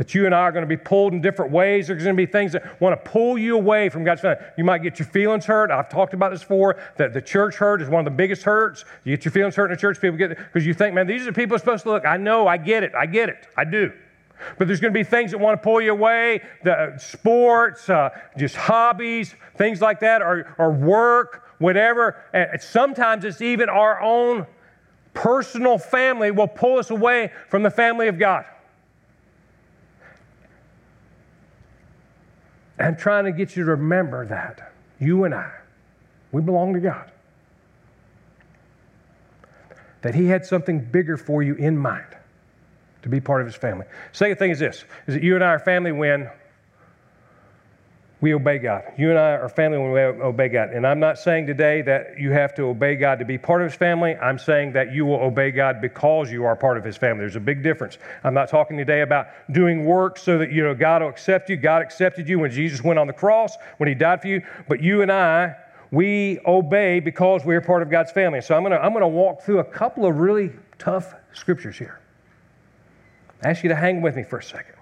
that 0.00 0.14
you 0.14 0.24
and 0.24 0.34
I 0.34 0.38
are 0.38 0.50
going 0.50 0.62
to 0.62 0.66
be 0.66 0.78
pulled 0.78 1.12
in 1.12 1.20
different 1.20 1.52
ways. 1.52 1.88
There's 1.88 2.02
going 2.02 2.16
to 2.16 2.20
be 2.20 2.24
things 2.24 2.52
that 2.52 2.80
want 2.80 3.04
to 3.04 3.10
pull 3.10 3.36
you 3.36 3.54
away 3.54 3.90
from 3.90 4.02
God's 4.02 4.22
family. 4.22 4.42
You 4.56 4.64
might 4.64 4.78
get 4.82 4.98
your 4.98 5.06
feelings 5.06 5.44
hurt. 5.44 5.70
I've 5.70 5.90
talked 5.90 6.14
about 6.14 6.30
this 6.30 6.40
before, 6.40 6.78
that 6.96 7.12
the 7.12 7.20
church 7.20 7.56
hurt 7.56 7.82
is 7.82 7.90
one 7.90 7.98
of 7.98 8.06
the 8.06 8.16
biggest 8.16 8.42
hurts. 8.42 8.86
You 9.04 9.14
get 9.14 9.26
your 9.26 9.32
feelings 9.32 9.56
hurt 9.56 9.66
in 9.66 9.72
the 9.72 9.76
church, 9.76 10.00
people 10.00 10.16
get 10.16 10.30
because 10.38 10.64
you 10.64 10.72
think, 10.72 10.94
man, 10.94 11.06
these 11.06 11.26
are 11.26 11.32
people 11.32 11.58
supposed 11.58 11.82
to 11.82 11.90
look. 11.90 12.06
I 12.06 12.16
know, 12.16 12.46
I 12.46 12.56
get 12.56 12.82
it, 12.82 12.94
I 12.94 13.04
get 13.04 13.28
it, 13.28 13.46
I 13.58 13.64
do. 13.64 13.92
But 14.56 14.68
there's 14.68 14.80
going 14.80 14.94
to 14.94 14.98
be 14.98 15.04
things 15.04 15.32
that 15.32 15.38
want 15.38 15.60
to 15.60 15.62
pull 15.62 15.82
you 15.82 15.92
away, 15.92 16.40
the 16.64 16.72
uh, 16.72 16.96
sports, 16.96 17.90
uh, 17.90 18.08
just 18.38 18.56
hobbies, 18.56 19.34
things 19.58 19.82
like 19.82 20.00
that, 20.00 20.22
or, 20.22 20.54
or 20.56 20.70
work, 20.70 21.50
whatever. 21.58 22.16
And 22.32 22.58
sometimes 22.62 23.26
it's 23.26 23.42
even 23.42 23.68
our 23.68 24.00
own 24.00 24.46
personal 25.12 25.76
family 25.76 26.30
will 26.30 26.48
pull 26.48 26.78
us 26.78 26.88
away 26.88 27.32
from 27.50 27.62
the 27.62 27.70
family 27.70 28.08
of 28.08 28.18
God. 28.18 28.46
I'm 32.80 32.96
trying 32.96 33.24
to 33.24 33.32
get 33.32 33.56
you 33.56 33.64
to 33.64 33.70
remember 33.72 34.26
that. 34.26 34.72
You 34.98 35.24
and 35.24 35.34
I, 35.34 35.52
we 36.32 36.42
belong 36.42 36.74
to 36.74 36.80
God. 36.80 37.10
That 40.02 40.14
He 40.14 40.26
had 40.26 40.46
something 40.46 40.80
bigger 40.80 41.16
for 41.16 41.42
you 41.42 41.54
in 41.54 41.76
mind 41.76 42.16
to 43.02 43.08
be 43.08 43.20
part 43.20 43.40
of 43.40 43.46
His 43.46 43.56
family. 43.56 43.86
Second 44.12 44.38
thing 44.38 44.50
is 44.50 44.58
this 44.58 44.84
is 45.06 45.14
that 45.14 45.22
you 45.22 45.34
and 45.34 45.44
I 45.44 45.48
are 45.48 45.58
family 45.58 45.92
when 45.92 46.30
we 48.20 48.34
obey 48.34 48.58
God. 48.58 48.84
You 48.98 49.10
and 49.10 49.18
I 49.18 49.32
are 49.32 49.48
family 49.48 49.78
when 49.78 49.92
we 49.92 50.00
obey 50.00 50.48
God. 50.48 50.70
And 50.70 50.86
I'm 50.86 51.00
not 51.00 51.18
saying 51.18 51.46
today 51.46 51.80
that 51.82 52.18
you 52.18 52.32
have 52.32 52.54
to 52.56 52.64
obey 52.64 52.96
God 52.96 53.18
to 53.18 53.24
be 53.24 53.38
part 53.38 53.62
of 53.62 53.70
His 53.70 53.76
family. 53.76 54.14
I'm 54.16 54.38
saying 54.38 54.72
that 54.74 54.92
you 54.92 55.06
will 55.06 55.20
obey 55.20 55.50
God 55.50 55.80
because 55.80 56.30
you 56.30 56.44
are 56.44 56.54
part 56.54 56.76
of 56.76 56.84
His 56.84 56.98
family. 56.98 57.20
There's 57.20 57.36
a 57.36 57.40
big 57.40 57.62
difference. 57.62 57.96
I'm 58.22 58.34
not 58.34 58.50
talking 58.50 58.76
today 58.76 59.00
about 59.00 59.28
doing 59.50 59.86
work 59.86 60.18
so 60.18 60.36
that 60.36 60.52
you 60.52 60.62
know 60.62 60.74
God 60.74 61.00
will 61.00 61.08
accept 61.08 61.48
you. 61.48 61.56
God 61.56 61.80
accepted 61.80 62.28
you 62.28 62.38
when 62.38 62.50
Jesus 62.50 62.84
went 62.84 62.98
on 62.98 63.06
the 63.06 63.12
cross, 63.12 63.56
when 63.78 63.88
He 63.88 63.94
died 63.94 64.20
for 64.20 64.28
you. 64.28 64.42
But 64.68 64.82
you 64.82 65.00
and 65.00 65.10
I, 65.10 65.56
we 65.90 66.40
obey 66.46 67.00
because 67.00 67.44
we're 67.44 67.62
part 67.62 67.82
of 67.82 67.90
God's 67.90 68.12
family. 68.12 68.42
So 68.42 68.54
I'm 68.54 68.64
to 68.64 68.78
I'm 68.78 68.92
to 68.92 69.08
walk 69.08 69.42
through 69.42 69.60
a 69.60 69.64
couple 69.64 70.04
of 70.04 70.18
really 70.18 70.52
tough 70.78 71.14
scriptures 71.32 71.78
here. 71.78 72.00
I 73.42 73.48
ask 73.48 73.62
you 73.62 73.70
to 73.70 73.76
hang 73.76 74.02
with 74.02 74.14
me 74.14 74.24
for 74.24 74.38
a 74.38 74.42
second. 74.42 74.74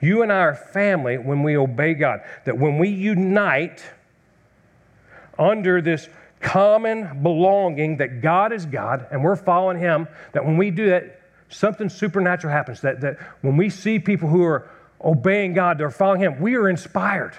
You 0.00 0.22
and 0.22 0.32
I 0.32 0.40
are 0.40 0.54
family 0.54 1.18
when 1.18 1.42
we 1.42 1.56
obey 1.56 1.94
God. 1.94 2.20
That 2.44 2.58
when 2.58 2.78
we 2.78 2.88
unite 2.88 3.84
under 5.38 5.80
this 5.80 6.08
common 6.40 7.22
belonging 7.22 7.96
that 7.96 8.20
God 8.20 8.52
is 8.52 8.64
God 8.64 9.06
and 9.10 9.24
we're 9.24 9.36
following 9.36 9.78
Him, 9.78 10.08
that 10.32 10.44
when 10.44 10.56
we 10.56 10.70
do 10.70 10.90
that, 10.90 11.20
something 11.48 11.88
supernatural 11.88 12.52
happens. 12.52 12.80
That, 12.82 13.00
that 13.00 13.18
when 13.40 13.56
we 13.56 13.70
see 13.70 13.98
people 13.98 14.28
who 14.28 14.42
are 14.44 14.68
obeying 15.02 15.54
God, 15.54 15.78
they're 15.78 15.90
following 15.90 16.20
Him, 16.20 16.40
we 16.40 16.54
are 16.54 16.68
inspired. 16.68 17.36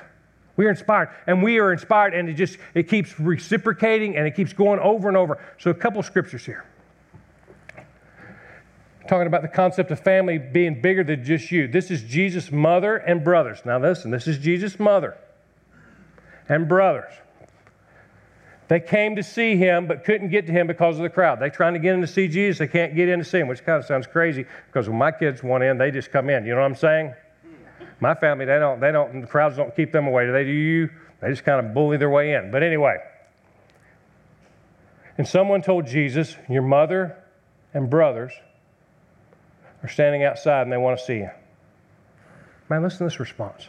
We 0.57 0.65
are 0.65 0.71
inspired, 0.71 1.09
and 1.25 1.41
we 1.41 1.57
are 1.59 1.71
inspired, 1.71 2.13
and 2.13 2.27
it 2.27 2.33
just 2.33 2.57
it 2.73 2.89
keeps 2.89 3.17
reciprocating 3.17 4.17
and 4.17 4.27
it 4.27 4.35
keeps 4.35 4.51
going 4.51 4.81
over 4.81 5.07
and 5.07 5.15
over. 5.15 5.41
So, 5.57 5.71
a 5.71 5.73
couple 5.73 6.03
scriptures 6.03 6.45
here 6.45 6.65
talking 9.09 9.27
about 9.27 9.41
the 9.41 9.47
concept 9.47 9.89
of 9.89 9.99
family 9.99 10.37
being 10.37 10.81
bigger 10.81 11.03
than 11.03 11.23
just 11.23 11.51
you. 11.51 11.67
This 11.67 11.89
is 11.89 12.03
Jesus' 12.03 12.51
mother 12.51 12.95
and 12.95 13.23
brothers. 13.23 13.59
Now, 13.65 13.79
listen, 13.79 14.11
this 14.11 14.27
is 14.27 14.37
Jesus' 14.37 14.79
mother 14.79 15.17
and 16.47 16.69
brothers. 16.69 17.11
They 18.67 18.79
came 18.79 19.15
to 19.15 19.23
see 19.23 19.57
him, 19.57 19.87
but 19.87 20.03
couldn't 20.03 20.29
get 20.29 20.45
to 20.45 20.53
him 20.53 20.67
because 20.67 20.97
of 20.97 21.01
the 21.01 21.09
crowd. 21.09 21.39
They're 21.39 21.49
trying 21.49 21.73
to 21.73 21.79
get 21.79 21.95
in 21.95 22.01
to 22.01 22.07
see 22.07 22.27
Jesus, 22.27 22.59
they 22.59 22.67
can't 22.67 22.95
get 22.95 23.09
in 23.09 23.17
to 23.17 23.25
see 23.25 23.39
him, 23.39 23.47
which 23.47 23.65
kind 23.65 23.79
of 23.79 23.85
sounds 23.85 24.05
crazy 24.05 24.45
because 24.67 24.87
when 24.87 24.99
my 24.99 25.11
kids 25.11 25.41
want 25.41 25.63
in, 25.63 25.79
they 25.79 25.89
just 25.89 26.11
come 26.11 26.29
in. 26.29 26.45
You 26.45 26.51
know 26.51 26.61
what 26.61 26.67
I'm 26.67 26.75
saying? 26.75 27.15
My 27.99 28.13
family, 28.13 28.45
they 28.45 28.59
don't, 28.59 28.79
they 28.79 28.91
don't, 28.91 29.21
the 29.21 29.27
crowds 29.27 29.57
don't 29.57 29.75
keep 29.75 29.91
them 29.91 30.05
away. 30.05 30.27
Do 30.27 30.33
they 30.33 30.43
do 30.43 30.51
you? 30.51 30.89
They 31.19 31.29
just 31.29 31.43
kind 31.43 31.65
of 31.65 31.73
bully 31.73 31.97
their 31.97 32.11
way 32.11 32.35
in. 32.35 32.51
But 32.51 32.61
anyway, 32.61 32.97
and 35.17 35.27
someone 35.27 35.63
told 35.63 35.87
Jesus, 35.87 36.37
Your 36.47 36.61
mother 36.61 37.17
and 37.73 37.89
brothers 37.89 38.33
are 39.83 39.89
standing 39.89 40.23
outside 40.23 40.63
and 40.63 40.71
they 40.71 40.77
want 40.77 40.99
to 40.99 41.05
see 41.05 41.17
you. 41.17 41.29
Man, 42.69 42.83
listen 42.83 42.99
to 42.99 43.03
this 43.05 43.19
response. 43.19 43.67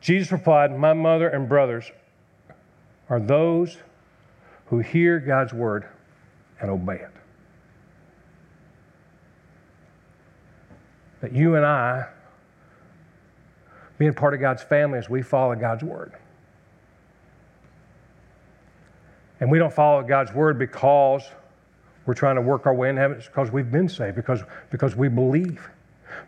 Jesus 0.00 0.30
replied, 0.30 0.76
My 0.76 0.92
mother 0.92 1.28
and 1.28 1.48
brothers 1.48 1.90
are 3.08 3.20
those 3.20 3.78
who 4.66 4.78
hear 4.80 5.18
God's 5.18 5.52
word 5.52 5.88
and 6.60 6.70
obey 6.70 6.96
it. 6.96 7.10
That 11.20 11.32
you 11.32 11.56
and 11.56 11.64
I, 11.64 12.06
being 13.96 14.14
part 14.14 14.34
of 14.34 14.40
God's 14.40 14.62
family, 14.62 14.98
as 14.98 15.08
we 15.08 15.22
follow 15.22 15.54
God's 15.56 15.82
word. 15.82 16.12
And 19.40 19.50
we 19.50 19.58
don't 19.58 19.72
follow 19.72 20.02
God's 20.02 20.32
word 20.32 20.58
because 20.58 21.22
we're 22.08 22.14
trying 22.14 22.36
to 22.36 22.40
work 22.40 22.64
our 22.64 22.72
way 22.72 22.88
in 22.88 22.96
heaven. 22.96 23.18
Because 23.18 23.52
we've 23.52 23.70
been 23.70 23.86
saved, 23.86 24.16
because, 24.16 24.42
because 24.70 24.96
we 24.96 25.08
believe. 25.08 25.68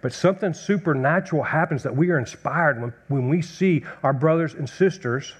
But 0.02 0.12
something 0.12 0.52
supernatural 0.52 1.42
happens 1.42 1.84
that 1.84 1.96
we 1.96 2.10
are 2.10 2.18
inspired 2.18 2.82
when, 2.82 2.92
when 3.08 3.30
we 3.30 3.40
see 3.40 3.84
our 4.02 4.12
brothers 4.12 4.52
and 4.52 4.68
sisters 4.68 5.32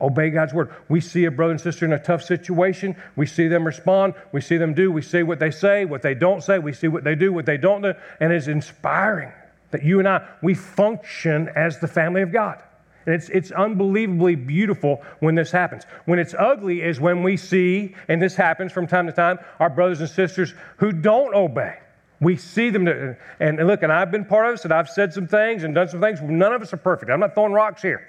obey 0.00 0.30
God's 0.30 0.54
word. 0.54 0.72
We 0.88 1.00
see 1.00 1.24
a 1.24 1.32
brother 1.32 1.50
and 1.50 1.60
sister 1.60 1.84
in 1.84 1.92
a 1.92 1.98
tough 1.98 2.22
situation. 2.22 2.94
We 3.16 3.26
see 3.26 3.48
them 3.48 3.66
respond. 3.66 4.14
We 4.30 4.40
see 4.40 4.58
them 4.58 4.74
do. 4.74 4.92
We 4.92 5.02
see 5.02 5.24
what 5.24 5.40
they 5.40 5.50
say, 5.50 5.86
what 5.86 6.02
they 6.02 6.14
don't 6.14 6.44
say. 6.44 6.60
We 6.60 6.72
see 6.72 6.86
what 6.86 7.02
they 7.02 7.16
do, 7.16 7.32
what 7.32 7.46
they 7.46 7.56
don't 7.56 7.82
do. 7.82 7.94
And 8.20 8.32
it's 8.32 8.46
inspiring 8.46 9.32
that 9.72 9.82
you 9.82 9.98
and 9.98 10.06
I, 10.06 10.24
we 10.40 10.54
function 10.54 11.50
as 11.56 11.80
the 11.80 11.88
family 11.88 12.22
of 12.22 12.30
God. 12.30 12.62
And 13.06 13.14
it's, 13.14 13.28
it's 13.28 13.52
unbelievably 13.52 14.34
beautiful 14.34 15.02
when 15.20 15.34
this 15.34 15.50
happens. 15.50 15.84
When 16.04 16.18
it's 16.18 16.34
ugly 16.36 16.82
is 16.82 17.00
when 17.00 17.22
we 17.22 17.36
see, 17.36 17.94
and 18.08 18.20
this 18.20 18.34
happens 18.34 18.72
from 18.72 18.86
time 18.86 19.06
to 19.06 19.12
time, 19.12 19.38
our 19.60 19.70
brothers 19.70 20.00
and 20.00 20.10
sisters 20.10 20.54
who 20.76 20.92
don't 20.92 21.34
obey. 21.34 21.78
We 22.20 22.36
see 22.36 22.70
them, 22.70 22.86
to, 22.86 23.16
and 23.40 23.64
look, 23.66 23.82
and 23.82 23.92
I've 23.92 24.10
been 24.10 24.24
part 24.24 24.46
of 24.46 24.54
this, 24.54 24.64
and 24.64 24.72
I've 24.72 24.88
said 24.88 25.12
some 25.12 25.28
things 25.28 25.64
and 25.64 25.74
done 25.74 25.88
some 25.88 26.00
things. 26.00 26.20
None 26.20 26.52
of 26.52 26.62
us 26.62 26.72
are 26.72 26.78
perfect. 26.78 27.10
I'm 27.10 27.20
not 27.20 27.34
throwing 27.34 27.52
rocks 27.52 27.82
here. 27.82 28.08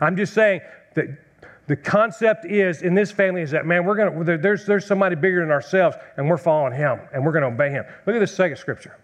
I'm 0.00 0.16
just 0.16 0.32
saying 0.32 0.60
that 0.94 1.06
the 1.66 1.76
concept 1.76 2.44
is 2.44 2.82
in 2.82 2.94
this 2.94 3.12
family 3.12 3.42
is 3.42 3.50
that 3.52 3.66
man, 3.66 3.84
we're 3.84 3.94
gonna 3.94 4.38
there's 4.38 4.66
there's 4.66 4.86
somebody 4.86 5.14
bigger 5.14 5.40
than 5.40 5.50
ourselves, 5.50 5.96
and 6.16 6.28
we're 6.28 6.36
following 6.36 6.72
him, 6.72 7.00
and 7.14 7.24
we're 7.24 7.32
gonna 7.32 7.46
obey 7.46 7.70
him. 7.70 7.84
Look 8.06 8.16
at 8.16 8.18
this 8.18 8.34
second 8.34 8.56
scripture. 8.56 8.96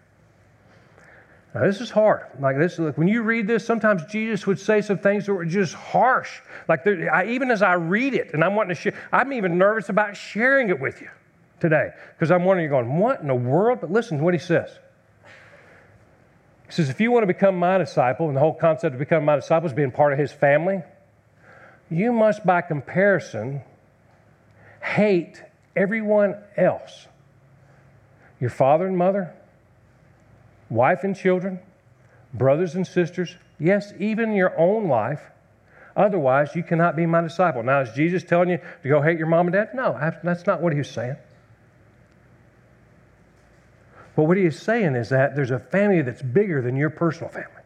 Now, 1.53 1.63
this 1.63 1.81
is 1.81 1.89
hard. 1.89 2.27
Like 2.39 2.57
this, 2.57 2.77
like 2.77 2.97
when 2.97 3.07
you 3.07 3.23
read 3.23 3.47
this, 3.47 3.65
sometimes 3.65 4.05
Jesus 4.05 4.45
would 4.45 4.59
say 4.59 4.81
some 4.81 4.99
things 4.99 5.25
that 5.25 5.33
were 5.33 5.45
just 5.45 5.73
harsh. 5.73 6.41
Like 6.67 6.83
there, 6.83 7.13
I, 7.13 7.25
even 7.27 7.49
as 7.49 7.63
I 7.63 7.73
read 7.73 8.13
it, 8.13 8.33
and 8.33 8.43
I'm 8.43 8.55
wanting 8.55 8.75
to 8.75 8.81
share, 8.81 8.93
I'm 9.11 9.33
even 9.33 9.57
nervous 9.57 9.89
about 9.89 10.15
sharing 10.15 10.69
it 10.69 10.79
with 10.79 11.01
you 11.01 11.09
today 11.59 11.89
because 12.13 12.29
I'm 12.29 12.45
wondering, 12.45 12.69
you're 12.69 12.81
going, 12.81 12.97
what 12.99 13.21
in 13.21 13.27
the 13.27 13.35
world? 13.35 13.79
But 13.81 13.91
listen 13.91 14.19
to 14.19 14.23
what 14.23 14.35
he 14.35 14.39
says. 14.39 14.69
He 16.67 16.73
says, 16.73 16.89
if 16.89 17.01
you 17.01 17.11
want 17.11 17.23
to 17.23 17.27
become 17.27 17.57
my 17.57 17.79
disciple, 17.79 18.27
and 18.27 18.35
the 18.35 18.41
whole 18.41 18.53
concept 18.53 18.93
of 18.93 18.99
becoming 18.99 19.25
my 19.25 19.35
disciple 19.35 19.67
is 19.67 19.73
being 19.73 19.91
part 19.91 20.13
of 20.13 20.19
his 20.19 20.31
family, 20.31 20.83
you 21.89 22.11
must, 22.13 22.45
by 22.45 22.61
comparison, 22.61 23.63
hate 24.83 25.41
everyone 25.75 26.35
else 26.55 27.07
your 28.39 28.49
father 28.49 28.87
and 28.87 28.97
mother, 28.97 29.33
wife 30.69 31.03
and 31.03 31.15
children, 31.15 31.59
brothers 32.33 32.75
and 32.75 32.85
sisters, 32.85 33.35
yes, 33.59 33.93
even 33.99 34.33
your 34.33 34.57
own 34.57 34.87
life. 34.87 35.21
Otherwise, 35.95 36.55
you 36.55 36.63
cannot 36.63 36.95
be 36.95 37.05
my 37.05 37.21
disciple. 37.21 37.61
Now, 37.63 37.81
is 37.81 37.91
Jesus 37.91 38.23
telling 38.23 38.49
you 38.49 38.59
to 38.83 38.89
go 38.89 39.01
hate 39.01 39.17
your 39.17 39.27
mom 39.27 39.47
and 39.47 39.53
dad? 39.53 39.69
No, 39.73 39.97
that's 40.23 40.45
not 40.45 40.61
what 40.61 40.71
he 40.71 40.79
was 40.79 40.89
saying. 40.89 41.17
But 44.15 44.23
what 44.23 44.37
he 44.37 44.45
is 44.45 44.59
saying 44.59 44.95
is 44.95 45.09
that 45.09 45.35
there's 45.35 45.51
a 45.51 45.59
family 45.59 46.01
that's 46.01 46.21
bigger 46.21 46.61
than 46.61 46.75
your 46.75 46.89
personal 46.89 47.29
family. 47.29 47.63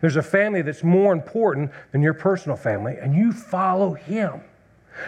There's 0.00 0.16
a 0.16 0.22
family 0.22 0.62
that's 0.62 0.82
more 0.82 1.12
important 1.12 1.70
than 1.92 2.02
your 2.02 2.14
personal 2.14 2.56
family, 2.56 2.96
and 3.00 3.14
you 3.14 3.32
follow 3.32 3.94
him. 3.94 4.42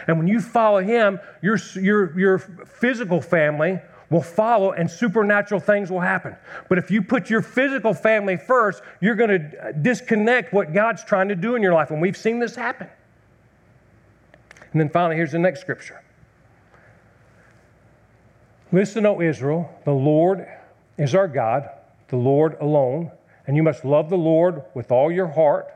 And 0.07 0.19
when 0.19 0.29
you 0.29 0.41
follow 0.41 0.81
him, 0.81 1.21
your, 1.43 1.59
your, 1.75 2.19
your 2.19 2.39
physical 2.39 3.21
family 3.21 3.81
will 4.13 4.23
follow 4.23 4.73
and 4.73 4.91
supernatural 4.91 5.59
things 5.61 5.91
will 5.91 6.01
happen. 6.01 6.37
But 6.69 6.77
if 6.77 6.91
you 6.91 7.03
put 7.03 7.31
your 7.31 7.41
physical 7.41 7.95
family 7.95 8.37
first, 8.37 8.83
you're 9.01 9.15
going 9.15 9.31
to 9.31 9.73
disconnect 9.73 10.53
what 10.53 10.75
God's 10.75 11.03
trying 11.03 11.29
to 11.29 11.35
do 11.35 11.57
in 11.57 11.63
your 11.63 11.73
life. 11.73 11.91
And 11.91 12.01
we've 12.01 12.17
seen 12.17 12.39
this 12.39 12.55
happen. 12.55 12.89
And 14.73 14.81
then 14.81 14.91
finally, 14.91 15.17
here's 15.17 15.33
the 15.33 15.39
next 15.39 15.61
scripture 15.63 16.01
Listen, 18.71 19.05
O 19.07 19.21
Israel, 19.21 19.71
the 19.85 19.93
Lord 19.93 20.47
is 20.99 21.15
our 21.15 21.29
God, 21.29 21.69
the 22.09 22.17
Lord 22.17 22.57
alone. 22.61 23.11
And 23.47 23.57
you 23.57 23.63
must 23.63 23.85
love 23.85 24.09
the 24.09 24.17
Lord 24.17 24.63
with 24.75 24.93
all 24.93 25.11
your 25.11 25.27
heart, 25.27 25.67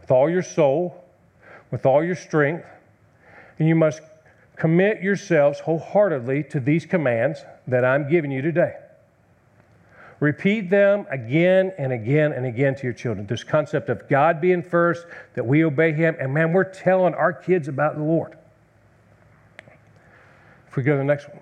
with 0.00 0.10
all 0.10 0.30
your 0.30 0.42
soul, 0.42 1.04
with 1.70 1.84
all 1.84 2.02
your 2.02 2.14
strength. 2.14 2.64
And 3.58 3.68
you 3.68 3.74
must 3.74 4.00
commit 4.60 5.02
yourselves 5.02 5.58
wholeheartedly 5.60 6.44
to 6.44 6.60
these 6.60 6.84
commands 6.84 7.44
that 7.66 7.84
I'm 7.84 8.08
giving 8.08 8.30
you 8.30 8.42
today. 8.42 8.74
Repeat 10.20 10.68
them 10.68 11.06
again 11.10 11.72
and 11.78 11.92
again 11.92 12.32
and 12.32 12.44
again 12.44 12.74
to 12.74 12.82
your 12.84 12.92
children. 12.92 13.26
This 13.26 13.42
concept 13.42 13.88
of 13.88 14.06
God 14.08 14.38
being 14.38 14.62
first, 14.62 15.06
that 15.34 15.46
we 15.46 15.64
obey 15.64 15.92
Him, 15.92 16.14
and 16.20 16.34
man, 16.34 16.52
we're 16.52 16.70
telling 16.70 17.14
our 17.14 17.32
kids 17.32 17.68
about 17.68 17.96
the 17.96 18.02
Lord. 18.02 18.36
If 20.68 20.76
we 20.76 20.82
go 20.82 20.92
to 20.92 20.98
the 20.98 21.04
next 21.04 21.28
one, 21.28 21.40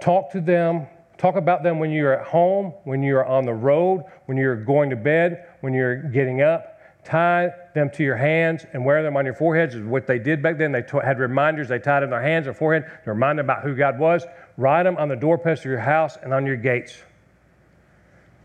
talk 0.00 0.32
to 0.32 0.40
them 0.40 0.86
Talk 1.20 1.36
about 1.36 1.62
them 1.62 1.78
when 1.78 1.90
you're 1.90 2.18
at 2.18 2.26
home, 2.26 2.72
when 2.84 3.02
you're 3.02 3.26
on 3.26 3.44
the 3.44 3.52
road, 3.52 4.04
when 4.24 4.38
you're 4.38 4.56
going 4.56 4.88
to 4.88 4.96
bed, 4.96 5.44
when 5.60 5.74
you're 5.74 5.96
getting 5.96 6.40
up. 6.40 6.80
Tie 7.04 7.50
them 7.74 7.90
to 7.90 8.02
your 8.02 8.16
hands 8.16 8.64
and 8.72 8.84
wear 8.84 9.02
them 9.02 9.16
on 9.16 9.24
your 9.24 9.34
foreheads 9.34 9.74
is 9.74 9.84
what 9.84 10.06
they 10.06 10.18
did 10.18 10.42
back 10.42 10.58
then. 10.58 10.72
They 10.72 10.82
t- 10.82 10.98
had 11.02 11.18
reminders 11.18 11.68
they 11.68 11.78
tied 11.78 12.02
in 12.02 12.10
their 12.10 12.22
hands 12.22 12.46
or 12.46 12.54
forehead 12.54 12.90
to 13.04 13.10
remind 13.10 13.38
them 13.38 13.46
about 13.46 13.62
who 13.62 13.74
God 13.74 13.98
was. 13.98 14.24
Write 14.56 14.84
them 14.84 14.96
on 14.96 15.08
the 15.08 15.16
doorpost 15.16 15.60
of 15.60 15.70
your 15.70 15.80
house 15.80 16.16
and 16.22 16.34
on 16.34 16.46
your 16.46 16.56
gates. 16.56 16.96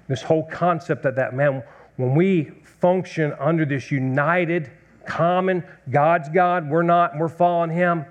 This 0.08 0.22
whole 0.22 0.44
concept 0.44 1.04
that 1.04 1.16
that 1.16 1.34
man, 1.34 1.64
when 1.98 2.16
we 2.16 2.52
function 2.80 3.34
under 3.40 3.66
this 3.66 3.92
united, 3.92 4.72
common, 5.06 5.64
God's 5.90 6.30
God, 6.30 6.70
we're 6.70 6.84
not, 6.84 7.18
we're 7.18 7.28
following 7.28 7.72
Him, 7.72 8.06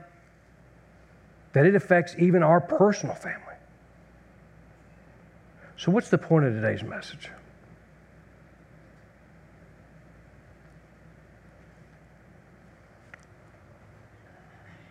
that 1.52 1.66
it 1.66 1.74
affects 1.74 2.14
even 2.18 2.42
our 2.42 2.60
personal 2.60 3.14
family. 3.14 3.40
So, 5.76 5.92
what's 5.92 6.08
the 6.08 6.18
point 6.18 6.46
of 6.46 6.54
today's 6.54 6.82
message? 6.82 7.30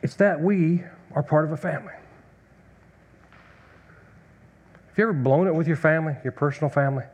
It's 0.03 0.15
that 0.15 0.41
we 0.41 0.83
are 1.15 1.23
part 1.23 1.45
of 1.45 1.53
a 1.53 1.57
family. 1.57 1.93
Have 4.89 4.97
you 4.97 5.05
ever 5.05 5.13
blown 5.13 5.47
it 5.47 5.55
with 5.55 5.65
your 5.65 5.77
family, 5.77 6.15
your 6.23 6.33
personal 6.33 6.69
family? 6.69 7.05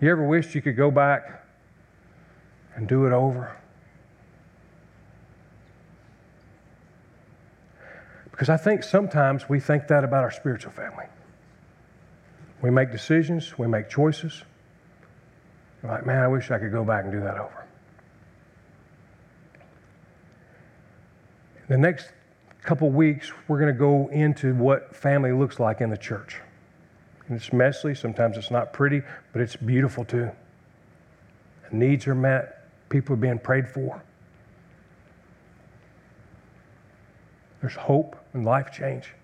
You 0.00 0.10
ever 0.10 0.24
wished 0.24 0.54
you 0.54 0.60
could 0.60 0.76
go 0.76 0.90
back 0.90 1.44
and 2.76 2.86
do 2.86 3.06
it 3.06 3.12
over? 3.12 3.56
Because 8.30 8.50
I 8.50 8.58
think 8.58 8.82
sometimes 8.82 9.48
we 9.48 9.60
think 9.60 9.88
that 9.88 10.04
about 10.04 10.24
our 10.24 10.30
spiritual 10.30 10.72
family. 10.72 11.06
We 12.62 12.70
make 12.70 12.92
decisions, 12.92 13.58
we 13.58 13.66
make 13.66 13.88
choices. 13.88 14.44
We're 15.82 15.90
like, 15.90 16.04
man, 16.06 16.22
I 16.22 16.28
wish 16.28 16.50
I 16.50 16.58
could 16.58 16.72
go 16.72 16.84
back 16.84 17.04
and 17.04 17.12
do 17.12 17.20
that 17.20 17.38
over. 17.38 17.60
The 21.70 21.78
next 21.78 22.10
couple 22.64 22.90
weeks, 22.90 23.30
we're 23.46 23.60
going 23.60 23.72
to 23.72 23.78
go 23.78 24.08
into 24.08 24.56
what 24.56 24.92
family 24.92 25.30
looks 25.30 25.60
like 25.60 25.80
in 25.80 25.88
the 25.88 25.96
church. 25.96 26.40
And 27.28 27.36
it's 27.36 27.52
messy, 27.52 27.94
sometimes 27.94 28.36
it's 28.36 28.50
not 28.50 28.72
pretty, 28.72 29.02
but 29.32 29.40
it's 29.40 29.54
beautiful 29.54 30.04
too. 30.04 30.32
needs 31.70 32.08
are 32.08 32.14
met, 32.16 32.66
people 32.88 33.12
are 33.12 33.18
being 33.18 33.38
prayed 33.38 33.68
for. 33.68 34.02
There's 37.60 37.76
hope 37.76 38.16
and 38.32 38.44
life 38.44 38.72
change. 38.72 39.14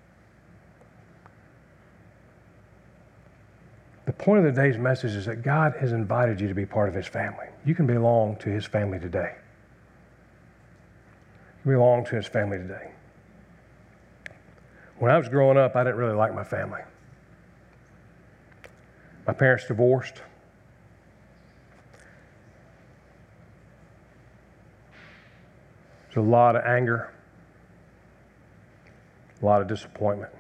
The 4.04 4.12
point 4.12 4.46
of 4.46 4.54
the 4.54 4.62
day's 4.62 4.78
message 4.78 5.16
is 5.16 5.26
that 5.26 5.42
God 5.42 5.74
has 5.80 5.90
invited 5.90 6.40
you 6.40 6.46
to 6.46 6.54
be 6.54 6.64
part 6.64 6.88
of 6.88 6.94
His 6.94 7.09
family. 7.09 7.48
You 7.64 7.74
can 7.74 7.88
belong 7.88 8.37
to 8.37 8.50
His 8.50 8.64
family 8.64 9.00
today. 9.00 9.35
Belong 11.66 12.05
to 12.07 12.16
His 12.16 12.26
family 12.26 12.59
today. 12.59 12.90
When 14.98 15.11
I 15.11 15.18
was 15.18 15.29
growing 15.29 15.59
up, 15.59 15.76
I 15.76 15.85
didn't 15.85 15.96
really 15.96 16.14
like 16.14 16.35
my 16.35 16.44
family. 16.44 16.81
My 19.26 19.33
parents 19.33 19.66
divorced. 19.66 20.22
There's 26.07 26.24
a 26.24 26.31
lot 26.31 26.57
of 26.57 26.64
anger 26.64 27.11
a 29.42 29.46
lot 29.46 29.61
of 29.61 29.68
disappointment. 29.68 30.33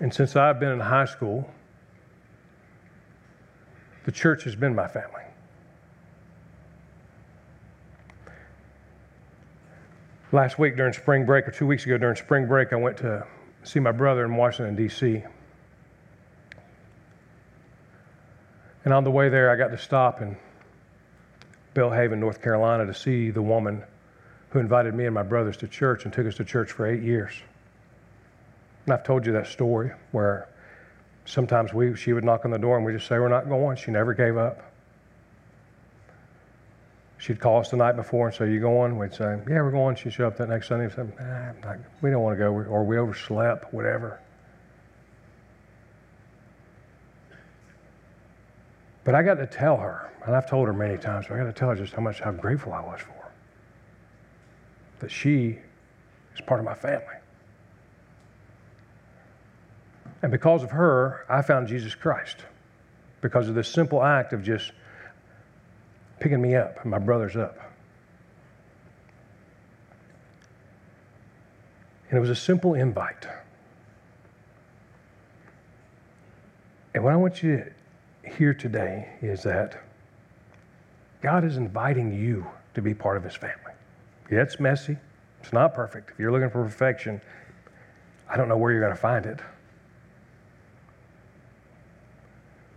And 0.00 0.12
since 0.12 0.36
I've 0.36 0.58
been 0.58 0.72
in 0.72 0.80
high 0.80 1.04
school, 1.04 1.50
the 4.04 4.12
church 4.12 4.44
has 4.44 4.54
been 4.54 4.74
my 4.74 4.88
family. 4.88 5.23
Last 10.34 10.58
week 10.58 10.74
during 10.74 10.92
spring 10.92 11.24
break, 11.24 11.46
or 11.46 11.52
two 11.52 11.64
weeks 11.64 11.86
ago 11.86 11.96
during 11.96 12.16
spring 12.16 12.48
break, 12.48 12.72
I 12.72 12.76
went 12.76 12.96
to 12.96 13.24
see 13.62 13.78
my 13.78 13.92
brother 13.92 14.24
in 14.24 14.34
Washington, 14.34 14.74
D.C. 14.74 15.22
And 18.84 18.92
on 18.92 19.04
the 19.04 19.12
way 19.12 19.28
there, 19.28 19.48
I 19.48 19.54
got 19.54 19.68
to 19.68 19.78
stop 19.78 20.20
in 20.20 20.36
Belhaven, 21.72 22.18
North 22.18 22.42
Carolina, 22.42 22.84
to 22.84 22.94
see 22.94 23.30
the 23.30 23.42
woman 23.42 23.84
who 24.50 24.58
invited 24.58 24.92
me 24.92 25.04
and 25.04 25.14
my 25.14 25.22
brothers 25.22 25.56
to 25.58 25.68
church 25.68 26.04
and 26.04 26.12
took 26.12 26.26
us 26.26 26.34
to 26.34 26.44
church 26.44 26.72
for 26.72 26.84
eight 26.84 27.04
years. 27.04 27.34
And 28.86 28.94
I've 28.94 29.04
told 29.04 29.26
you 29.26 29.32
that 29.34 29.46
story 29.46 29.92
where 30.10 30.48
sometimes 31.26 31.72
we, 31.72 31.94
she 31.94 32.12
would 32.12 32.24
knock 32.24 32.44
on 32.44 32.50
the 32.50 32.58
door 32.58 32.76
and 32.76 32.84
we 32.84 32.92
just 32.92 33.06
say, 33.06 33.20
We're 33.20 33.28
not 33.28 33.48
going. 33.48 33.76
She 33.76 33.92
never 33.92 34.12
gave 34.12 34.36
up. 34.36 34.73
She'd 37.24 37.40
call 37.40 37.60
us 37.60 37.70
the 37.70 37.78
night 37.78 37.96
before 37.96 38.26
and 38.26 38.36
say, 38.36 38.52
You 38.52 38.60
going? 38.60 38.98
We'd 38.98 39.14
say, 39.14 39.38
Yeah, 39.48 39.62
we're 39.62 39.70
going. 39.70 39.96
She'd 39.96 40.12
show 40.12 40.26
up 40.26 40.36
that 40.36 40.50
next 40.50 40.68
Sunday 40.68 40.84
and 40.84 40.92
say, 40.92 41.76
We 42.02 42.10
don't 42.10 42.22
want 42.22 42.36
to 42.36 42.38
go, 42.38 42.50
or 42.52 42.84
we 42.84 42.98
overslept, 42.98 43.72
whatever. 43.72 44.20
But 49.04 49.14
I 49.14 49.22
got 49.22 49.36
to 49.36 49.46
tell 49.46 49.78
her, 49.78 50.12
and 50.26 50.36
I've 50.36 50.46
told 50.46 50.66
her 50.66 50.74
many 50.74 50.98
times, 50.98 51.24
but 51.26 51.36
I 51.36 51.38
got 51.38 51.44
to 51.44 51.52
tell 51.54 51.70
her 51.70 51.76
just 51.76 51.94
how 51.94 52.02
much, 52.02 52.20
how 52.20 52.30
grateful 52.30 52.74
I 52.74 52.82
was 52.82 53.00
for 53.00 53.12
her 53.12 53.30
that 54.98 55.10
she 55.10 55.58
is 56.34 56.42
part 56.42 56.60
of 56.60 56.66
my 56.66 56.74
family. 56.74 57.06
And 60.20 60.30
because 60.30 60.62
of 60.62 60.72
her, 60.72 61.24
I 61.30 61.40
found 61.40 61.68
Jesus 61.68 61.94
Christ. 61.94 62.44
Because 63.22 63.48
of 63.48 63.54
this 63.54 63.68
simple 63.68 64.02
act 64.02 64.34
of 64.34 64.42
just 64.42 64.72
picking 66.20 66.40
me 66.40 66.54
up 66.54 66.84
my 66.84 66.98
brothers 66.98 67.36
up. 67.36 67.58
And 72.08 72.18
it 72.18 72.20
was 72.20 72.30
a 72.30 72.36
simple 72.36 72.74
invite. 72.74 73.26
And 76.94 77.02
what 77.02 77.12
I 77.12 77.16
want 77.16 77.42
you 77.42 77.56
to 77.56 78.30
hear 78.36 78.54
today 78.54 79.08
is 79.20 79.42
that 79.42 79.82
God 81.22 81.44
is 81.44 81.56
inviting 81.56 82.12
you 82.12 82.46
to 82.74 82.82
be 82.82 82.94
part 82.94 83.16
of 83.16 83.24
his 83.24 83.34
family. 83.34 83.72
Yeah, 84.30 84.42
it's 84.42 84.60
messy. 84.60 84.96
It's 85.42 85.52
not 85.52 85.74
perfect. 85.74 86.10
If 86.10 86.18
you're 86.18 86.32
looking 86.32 86.50
for 86.50 86.62
perfection, 86.62 87.20
I 88.28 88.36
don't 88.36 88.48
know 88.48 88.56
where 88.56 88.72
you're 88.72 88.80
going 88.80 88.94
to 88.94 89.00
find 89.00 89.26
it. 89.26 89.40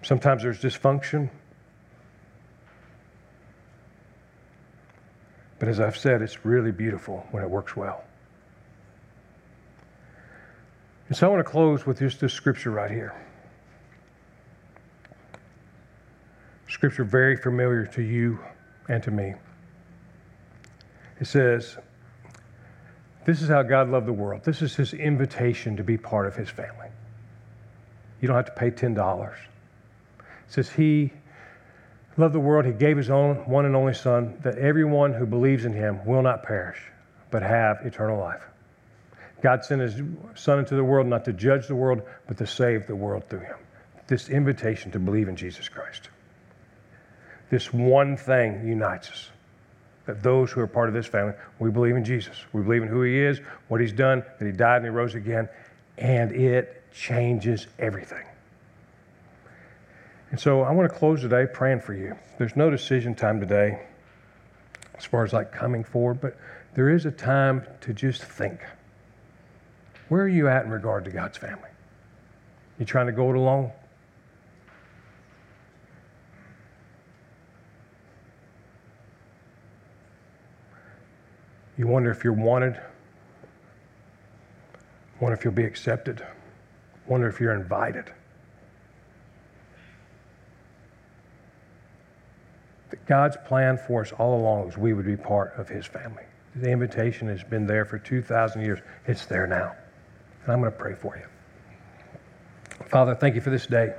Sometimes 0.01 0.43
there's 0.43 0.59
dysfunction. 0.59 1.29
But 5.59 5.69
as 5.69 5.79
I've 5.79 5.97
said, 5.97 6.21
it's 6.21 6.45
really 6.45 6.71
beautiful 6.71 7.25
when 7.31 7.43
it 7.43 7.49
works 7.49 7.75
well. 7.75 8.03
And 11.07 11.17
so 11.17 11.27
I 11.27 11.29
want 11.29 11.45
to 11.45 11.49
close 11.49 11.85
with 11.85 11.99
just 11.99 12.19
this 12.19 12.33
scripture 12.33 12.71
right 12.71 12.91
here. 12.91 13.15
Scripture 16.67 17.05
very 17.05 17.37
familiar 17.37 17.85
to 17.85 18.01
you 18.01 18.39
and 18.89 19.01
to 19.03 19.11
me. 19.11 19.33
It 21.19 21.25
says, 21.25 21.77
This 23.25 23.41
is 23.41 23.49
how 23.49 23.63
God 23.63 23.89
loved 23.89 24.05
the 24.05 24.13
world. 24.13 24.43
This 24.43 24.61
is 24.61 24.75
his 24.75 24.93
invitation 24.93 25.77
to 25.77 25.83
be 25.83 25.97
part 25.97 26.27
of 26.27 26.35
his 26.35 26.49
family. 26.49 26.89
You 28.21 28.27
don't 28.27 28.35
have 28.35 28.45
to 28.45 28.51
pay 28.51 28.69
$10. 28.69 29.31
It 29.31 29.37
says, 30.47 30.69
He 30.69 31.13
loved 32.17 32.33
the 32.33 32.39
world. 32.39 32.65
He 32.65 32.73
gave 32.73 32.97
his 32.97 33.09
own 33.09 33.35
one 33.49 33.65
and 33.65 33.75
only 33.75 33.93
Son, 33.93 34.37
that 34.41 34.57
everyone 34.57 35.13
who 35.13 35.25
believes 35.25 35.65
in 35.65 35.73
him 35.73 36.05
will 36.05 36.21
not 36.21 36.43
perish, 36.43 36.79
but 37.31 37.41
have 37.43 37.77
eternal 37.85 38.19
life. 38.19 38.41
God 39.41 39.63
sent 39.63 39.81
his 39.81 40.01
Son 40.35 40.59
into 40.59 40.75
the 40.75 40.83
world 40.83 41.07
not 41.07 41.25
to 41.25 41.33
judge 41.33 41.67
the 41.67 41.75
world, 41.75 42.01
but 42.27 42.37
to 42.37 42.47
save 42.47 42.87
the 42.87 42.95
world 42.95 43.23
through 43.29 43.41
him. 43.41 43.57
This 44.07 44.29
invitation 44.29 44.91
to 44.91 44.99
believe 44.99 45.27
in 45.27 45.35
Jesus 45.35 45.69
Christ. 45.69 46.09
This 47.49 47.71
one 47.71 48.17
thing 48.17 48.67
unites 48.67 49.09
us 49.09 49.29
that 50.05 50.23
those 50.23 50.51
who 50.51 50.61
are 50.61 50.67
part 50.67 50.87
of 50.87 50.93
this 50.93 51.05
family, 51.05 51.33
we 51.59 51.69
believe 51.69 51.95
in 51.95 52.03
Jesus. 52.03 52.37
We 52.53 52.63
believe 52.63 52.81
in 52.81 52.87
who 52.87 53.03
he 53.03 53.19
is, 53.19 53.39
what 53.67 53.81
he's 53.81 53.91
done, 53.91 54.23
that 54.39 54.45
he 54.45 54.53
died 54.53 54.77
and 54.77 54.85
he 54.85 54.89
rose 54.89 55.15
again, 55.15 55.49
and 55.97 56.31
it 56.31 56.81
changes 56.93 57.67
everything. 57.77 58.25
And 60.31 60.39
so 60.39 60.61
I 60.61 60.71
want 60.71 60.91
to 60.91 60.97
close 60.97 61.21
today 61.21 61.45
praying 61.51 61.81
for 61.81 61.93
you. 61.93 62.15
There's 62.37 62.55
no 62.55 62.69
decision 62.69 63.15
time 63.15 63.39
today 63.39 63.79
as 64.97 65.05
far 65.05 65.23
as 65.23 65.31
like 65.31 65.51
coming 65.51 65.83
forward, 65.83 66.19
but 66.19 66.37
there 66.73 66.89
is 66.89 67.05
a 67.05 67.11
time 67.11 67.65
to 67.81 67.93
just 67.93 68.23
think. 68.23 68.59
Where 70.09 70.21
are 70.21 70.27
you 70.27 70.47
at 70.47 70.65
in 70.65 70.71
regard 70.71 71.05
to 71.05 71.11
God's 71.11 71.37
family? 71.37 71.69
You 72.79 72.85
trying 72.85 73.07
to 73.07 73.11
go 73.11 73.29
it 73.29 73.35
alone? 73.35 73.71
You 81.77 81.87
wonder 81.87 82.09
if 82.11 82.23
you're 82.23 82.33
wanted. 82.33 82.79
Wonder 85.19 85.37
if 85.37 85.43
you'll 85.43 85.53
be 85.53 85.63
accepted. 85.63 86.25
Wonder 87.05 87.27
if 87.27 87.39
you're 87.39 87.53
invited. 87.53 88.11
God's 93.07 93.37
plan 93.45 93.77
for 93.77 94.01
us 94.01 94.11
all 94.11 94.39
along 94.39 94.69
is 94.69 94.77
we 94.77 94.93
would 94.93 95.05
be 95.05 95.15
part 95.15 95.53
of 95.57 95.69
His 95.69 95.85
family. 95.85 96.23
The 96.55 96.69
invitation 96.69 97.27
has 97.29 97.43
been 97.43 97.65
there 97.65 97.85
for 97.85 97.97
2,000 97.97 98.61
years. 98.61 98.79
It's 99.05 99.25
there 99.25 99.47
now. 99.47 99.75
And 100.43 100.51
I'm 100.51 100.59
going 100.59 100.71
to 100.71 100.77
pray 100.77 100.95
for 100.95 101.17
you. 101.17 101.25
Father, 102.87 103.15
thank 103.15 103.35
you 103.35 103.41
for 103.41 103.49
this 103.49 103.65
day. 103.67 103.93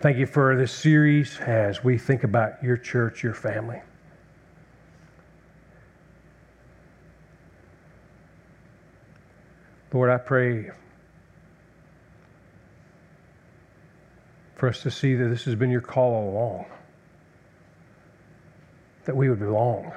Thank 0.00 0.16
you 0.16 0.26
for 0.26 0.56
this 0.56 0.72
series 0.72 1.38
as 1.40 1.84
we 1.84 1.98
think 1.98 2.24
about 2.24 2.62
your 2.62 2.76
church, 2.76 3.22
your 3.22 3.34
family. 3.34 3.80
Lord, 9.92 10.08
I 10.08 10.18
pray 10.18 10.70
for 14.54 14.68
us 14.68 14.82
to 14.82 14.90
see 14.90 15.14
that 15.16 15.28
this 15.28 15.44
has 15.44 15.54
been 15.54 15.70
your 15.70 15.80
call 15.80 16.14
all 16.14 16.30
along, 16.30 16.66
that 19.04 19.16
we 19.16 19.28
would 19.28 19.38
belong, 19.38 19.92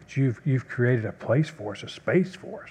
that 0.00 0.16
you've, 0.16 0.40
you've 0.44 0.68
created 0.68 1.04
a 1.04 1.12
place 1.12 1.48
for 1.48 1.72
us, 1.72 1.82
a 1.82 1.88
space 1.88 2.34
for 2.34 2.64
us. 2.64 2.70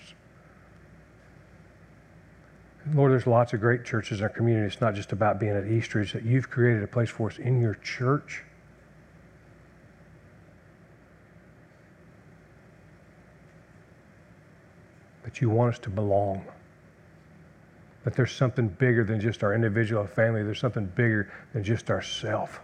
Lord, 2.93 3.12
there's 3.12 3.28
lots 3.28 3.54
of 3.54 3.60
great 3.60 3.84
churches 3.84 4.19
in 4.19 4.23
our 4.23 4.30
community. 4.30 4.65
It's 4.65 4.82
not 4.82 4.95
just 4.95 5.12
about 5.12 5.39
being 5.39 5.52
at 5.52 5.67
Easter, 5.67 6.02
it's 6.02 6.13
that 6.13 6.23
you've 6.23 6.49
created 6.49 6.84
a 6.84 6.88
place 6.88 7.10
for 7.10 7.30
us 7.30 7.38
in 7.38 7.62
your 7.62 7.75
church 7.75 8.43
but 15.30 15.41
you 15.41 15.49
want 15.49 15.75
us 15.75 15.80
to 15.80 15.91
belong. 15.91 16.43
That 18.04 18.15
there's 18.15 18.32
something 18.32 18.67
bigger 18.67 19.04
than 19.04 19.19
just 19.19 19.43
our 19.43 19.54
individual 19.54 20.08
family, 20.08 20.41
there's 20.41 20.60
something 20.60 20.88
bigger 20.88 21.32
than 21.54 21.63
just 21.63 21.91
ourself. 21.91 22.62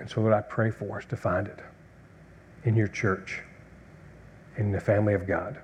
And 0.00 0.10
so, 0.10 0.22
Lord, 0.22 0.32
I 0.32 0.40
pray 0.40 0.70
for 0.70 0.98
us 0.98 1.04
to 1.06 1.16
find 1.16 1.46
it 1.46 1.58
in 2.64 2.74
your 2.74 2.88
church, 2.88 3.42
in 4.56 4.72
the 4.72 4.80
family 4.80 5.14
of 5.14 5.26
God. 5.26 5.60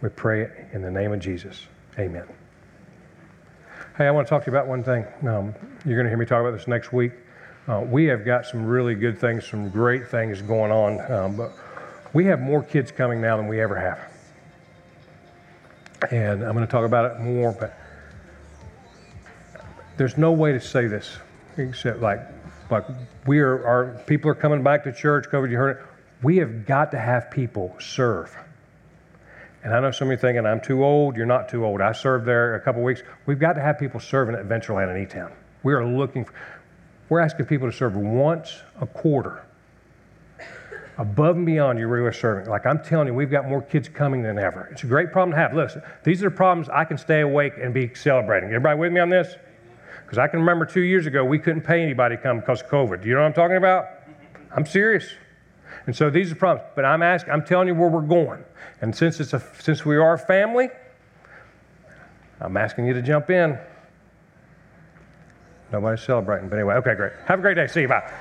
We 0.00 0.08
pray 0.08 0.42
it 0.42 0.52
in 0.72 0.80
the 0.80 0.90
name 0.90 1.12
of 1.12 1.20
Jesus. 1.20 1.66
Amen. 1.98 2.26
Hey, 3.98 4.06
I 4.06 4.10
want 4.10 4.26
to 4.26 4.30
talk 4.30 4.44
to 4.44 4.50
you 4.50 4.56
about 4.56 4.66
one 4.66 4.82
thing. 4.82 5.04
Um, 5.28 5.54
you're 5.84 5.96
going 5.96 6.04
to 6.04 6.08
hear 6.08 6.16
me 6.16 6.24
talk 6.24 6.40
about 6.40 6.56
this 6.56 6.66
next 6.66 6.92
week. 6.92 7.12
Uh, 7.68 7.84
we 7.86 8.06
have 8.06 8.24
got 8.24 8.46
some 8.46 8.64
really 8.64 8.94
good 8.94 9.18
things, 9.18 9.46
some 9.46 9.68
great 9.68 10.08
things 10.08 10.40
going 10.40 10.72
on, 10.72 11.12
um, 11.12 11.36
but 11.36 11.52
we 12.14 12.24
have 12.24 12.40
more 12.40 12.62
kids 12.62 12.90
coming 12.90 13.20
now 13.20 13.36
than 13.36 13.46
we 13.46 13.60
ever 13.60 13.78
have. 13.78 14.00
And 16.10 16.42
I'm 16.42 16.54
going 16.54 16.66
to 16.66 16.70
talk 16.70 16.86
about 16.86 17.12
it 17.12 17.20
more, 17.20 17.52
but 17.52 17.78
there's 19.98 20.16
no 20.16 20.32
way 20.32 20.52
to 20.52 20.60
say 20.60 20.86
this 20.86 21.18
except 21.58 22.00
like, 22.00 22.20
like 22.70 22.84
we 23.26 23.40
are, 23.40 23.66
our 23.66 24.02
people 24.06 24.30
are 24.30 24.34
coming 24.34 24.62
back 24.62 24.84
to 24.84 24.92
church. 24.92 25.26
COVID, 25.30 25.50
you 25.50 25.56
heard 25.56 25.76
it. 25.76 25.82
We 26.22 26.36
have 26.38 26.66
got 26.66 26.90
to 26.92 26.98
have 26.98 27.30
people 27.30 27.74
serve. 27.78 28.36
And 29.62 29.74
I 29.74 29.80
know 29.80 29.90
some 29.90 30.08
of 30.08 30.12
you 30.12 30.18
thinking, 30.18 30.46
I'm 30.46 30.60
too 30.60 30.84
old. 30.84 31.16
You're 31.16 31.26
not 31.26 31.48
too 31.48 31.64
old. 31.64 31.80
I 31.80 31.92
served 31.92 32.26
there 32.26 32.54
a 32.54 32.60
couple 32.60 32.82
weeks. 32.82 33.02
We've 33.26 33.38
got 33.38 33.54
to 33.54 33.60
have 33.60 33.78
people 33.78 34.00
serving 34.00 34.34
at 34.34 34.46
Ventureland 34.48 34.94
in 34.94 35.02
E-Town. 35.02 35.32
We 35.62 35.74
are 35.74 35.84
looking 35.84 36.24
for, 36.24 36.32
we're 37.08 37.20
asking 37.20 37.46
people 37.46 37.70
to 37.70 37.76
serve 37.76 37.94
once 37.94 38.62
a 38.80 38.86
quarter, 38.86 39.44
above 40.96 41.36
and 41.36 41.44
beyond 41.44 41.78
your 41.78 41.88
regular 41.88 42.12
serving. 42.12 42.48
Like 42.48 42.64
I'm 42.64 42.82
telling 42.82 43.08
you, 43.08 43.14
we've 43.14 43.30
got 43.30 43.48
more 43.48 43.60
kids 43.60 43.88
coming 43.88 44.22
than 44.22 44.38
ever. 44.38 44.68
It's 44.72 44.84
a 44.84 44.86
great 44.86 45.12
problem 45.12 45.32
to 45.32 45.36
have. 45.36 45.54
Listen, 45.54 45.82
these 46.04 46.22
are 46.22 46.30
the 46.30 46.36
problems 46.36 46.68
I 46.70 46.84
can 46.84 46.96
stay 46.96 47.20
awake 47.20 47.54
and 47.60 47.74
be 47.74 47.92
celebrating. 47.94 48.50
Everybody 48.50 48.78
with 48.78 48.92
me 48.92 49.00
on 49.00 49.10
this? 49.10 49.36
Because 50.10 50.18
I 50.18 50.26
can 50.26 50.40
remember 50.40 50.66
two 50.66 50.80
years 50.80 51.06
ago, 51.06 51.24
we 51.24 51.38
couldn't 51.38 51.60
pay 51.60 51.84
anybody 51.84 52.16
to 52.16 52.22
come 52.22 52.40
because 52.40 52.62
of 52.62 52.68
COVID. 52.68 53.00
Do 53.00 53.08
you 53.08 53.14
know 53.14 53.20
what 53.20 53.28
I'm 53.28 53.32
talking 53.32 53.58
about? 53.58 53.84
I'm 54.50 54.66
serious. 54.66 55.08
And 55.86 55.94
so 55.94 56.10
these 56.10 56.32
are 56.32 56.34
problems. 56.34 56.68
But 56.74 56.84
I'm 56.84 57.00
asking, 57.00 57.32
I'm 57.32 57.44
telling 57.44 57.68
you 57.68 57.76
where 57.76 57.88
we're 57.88 58.00
going. 58.00 58.42
And 58.80 58.94
since 58.94 59.20
it's 59.20 59.34
a 59.34 59.42
since 59.60 59.84
we 59.84 59.96
are 59.96 60.14
a 60.14 60.18
family, 60.18 60.68
I'm 62.40 62.56
asking 62.56 62.88
you 62.88 62.94
to 62.94 63.02
jump 63.02 63.30
in. 63.30 63.56
Nobody's 65.72 66.02
celebrating. 66.02 66.48
But 66.48 66.56
anyway, 66.56 66.74
okay, 66.74 66.96
great. 66.96 67.12
Have 67.26 67.38
a 67.38 67.42
great 67.42 67.54
day. 67.54 67.68
See 67.68 67.82
you. 67.82 67.88
Bye. 67.88 68.12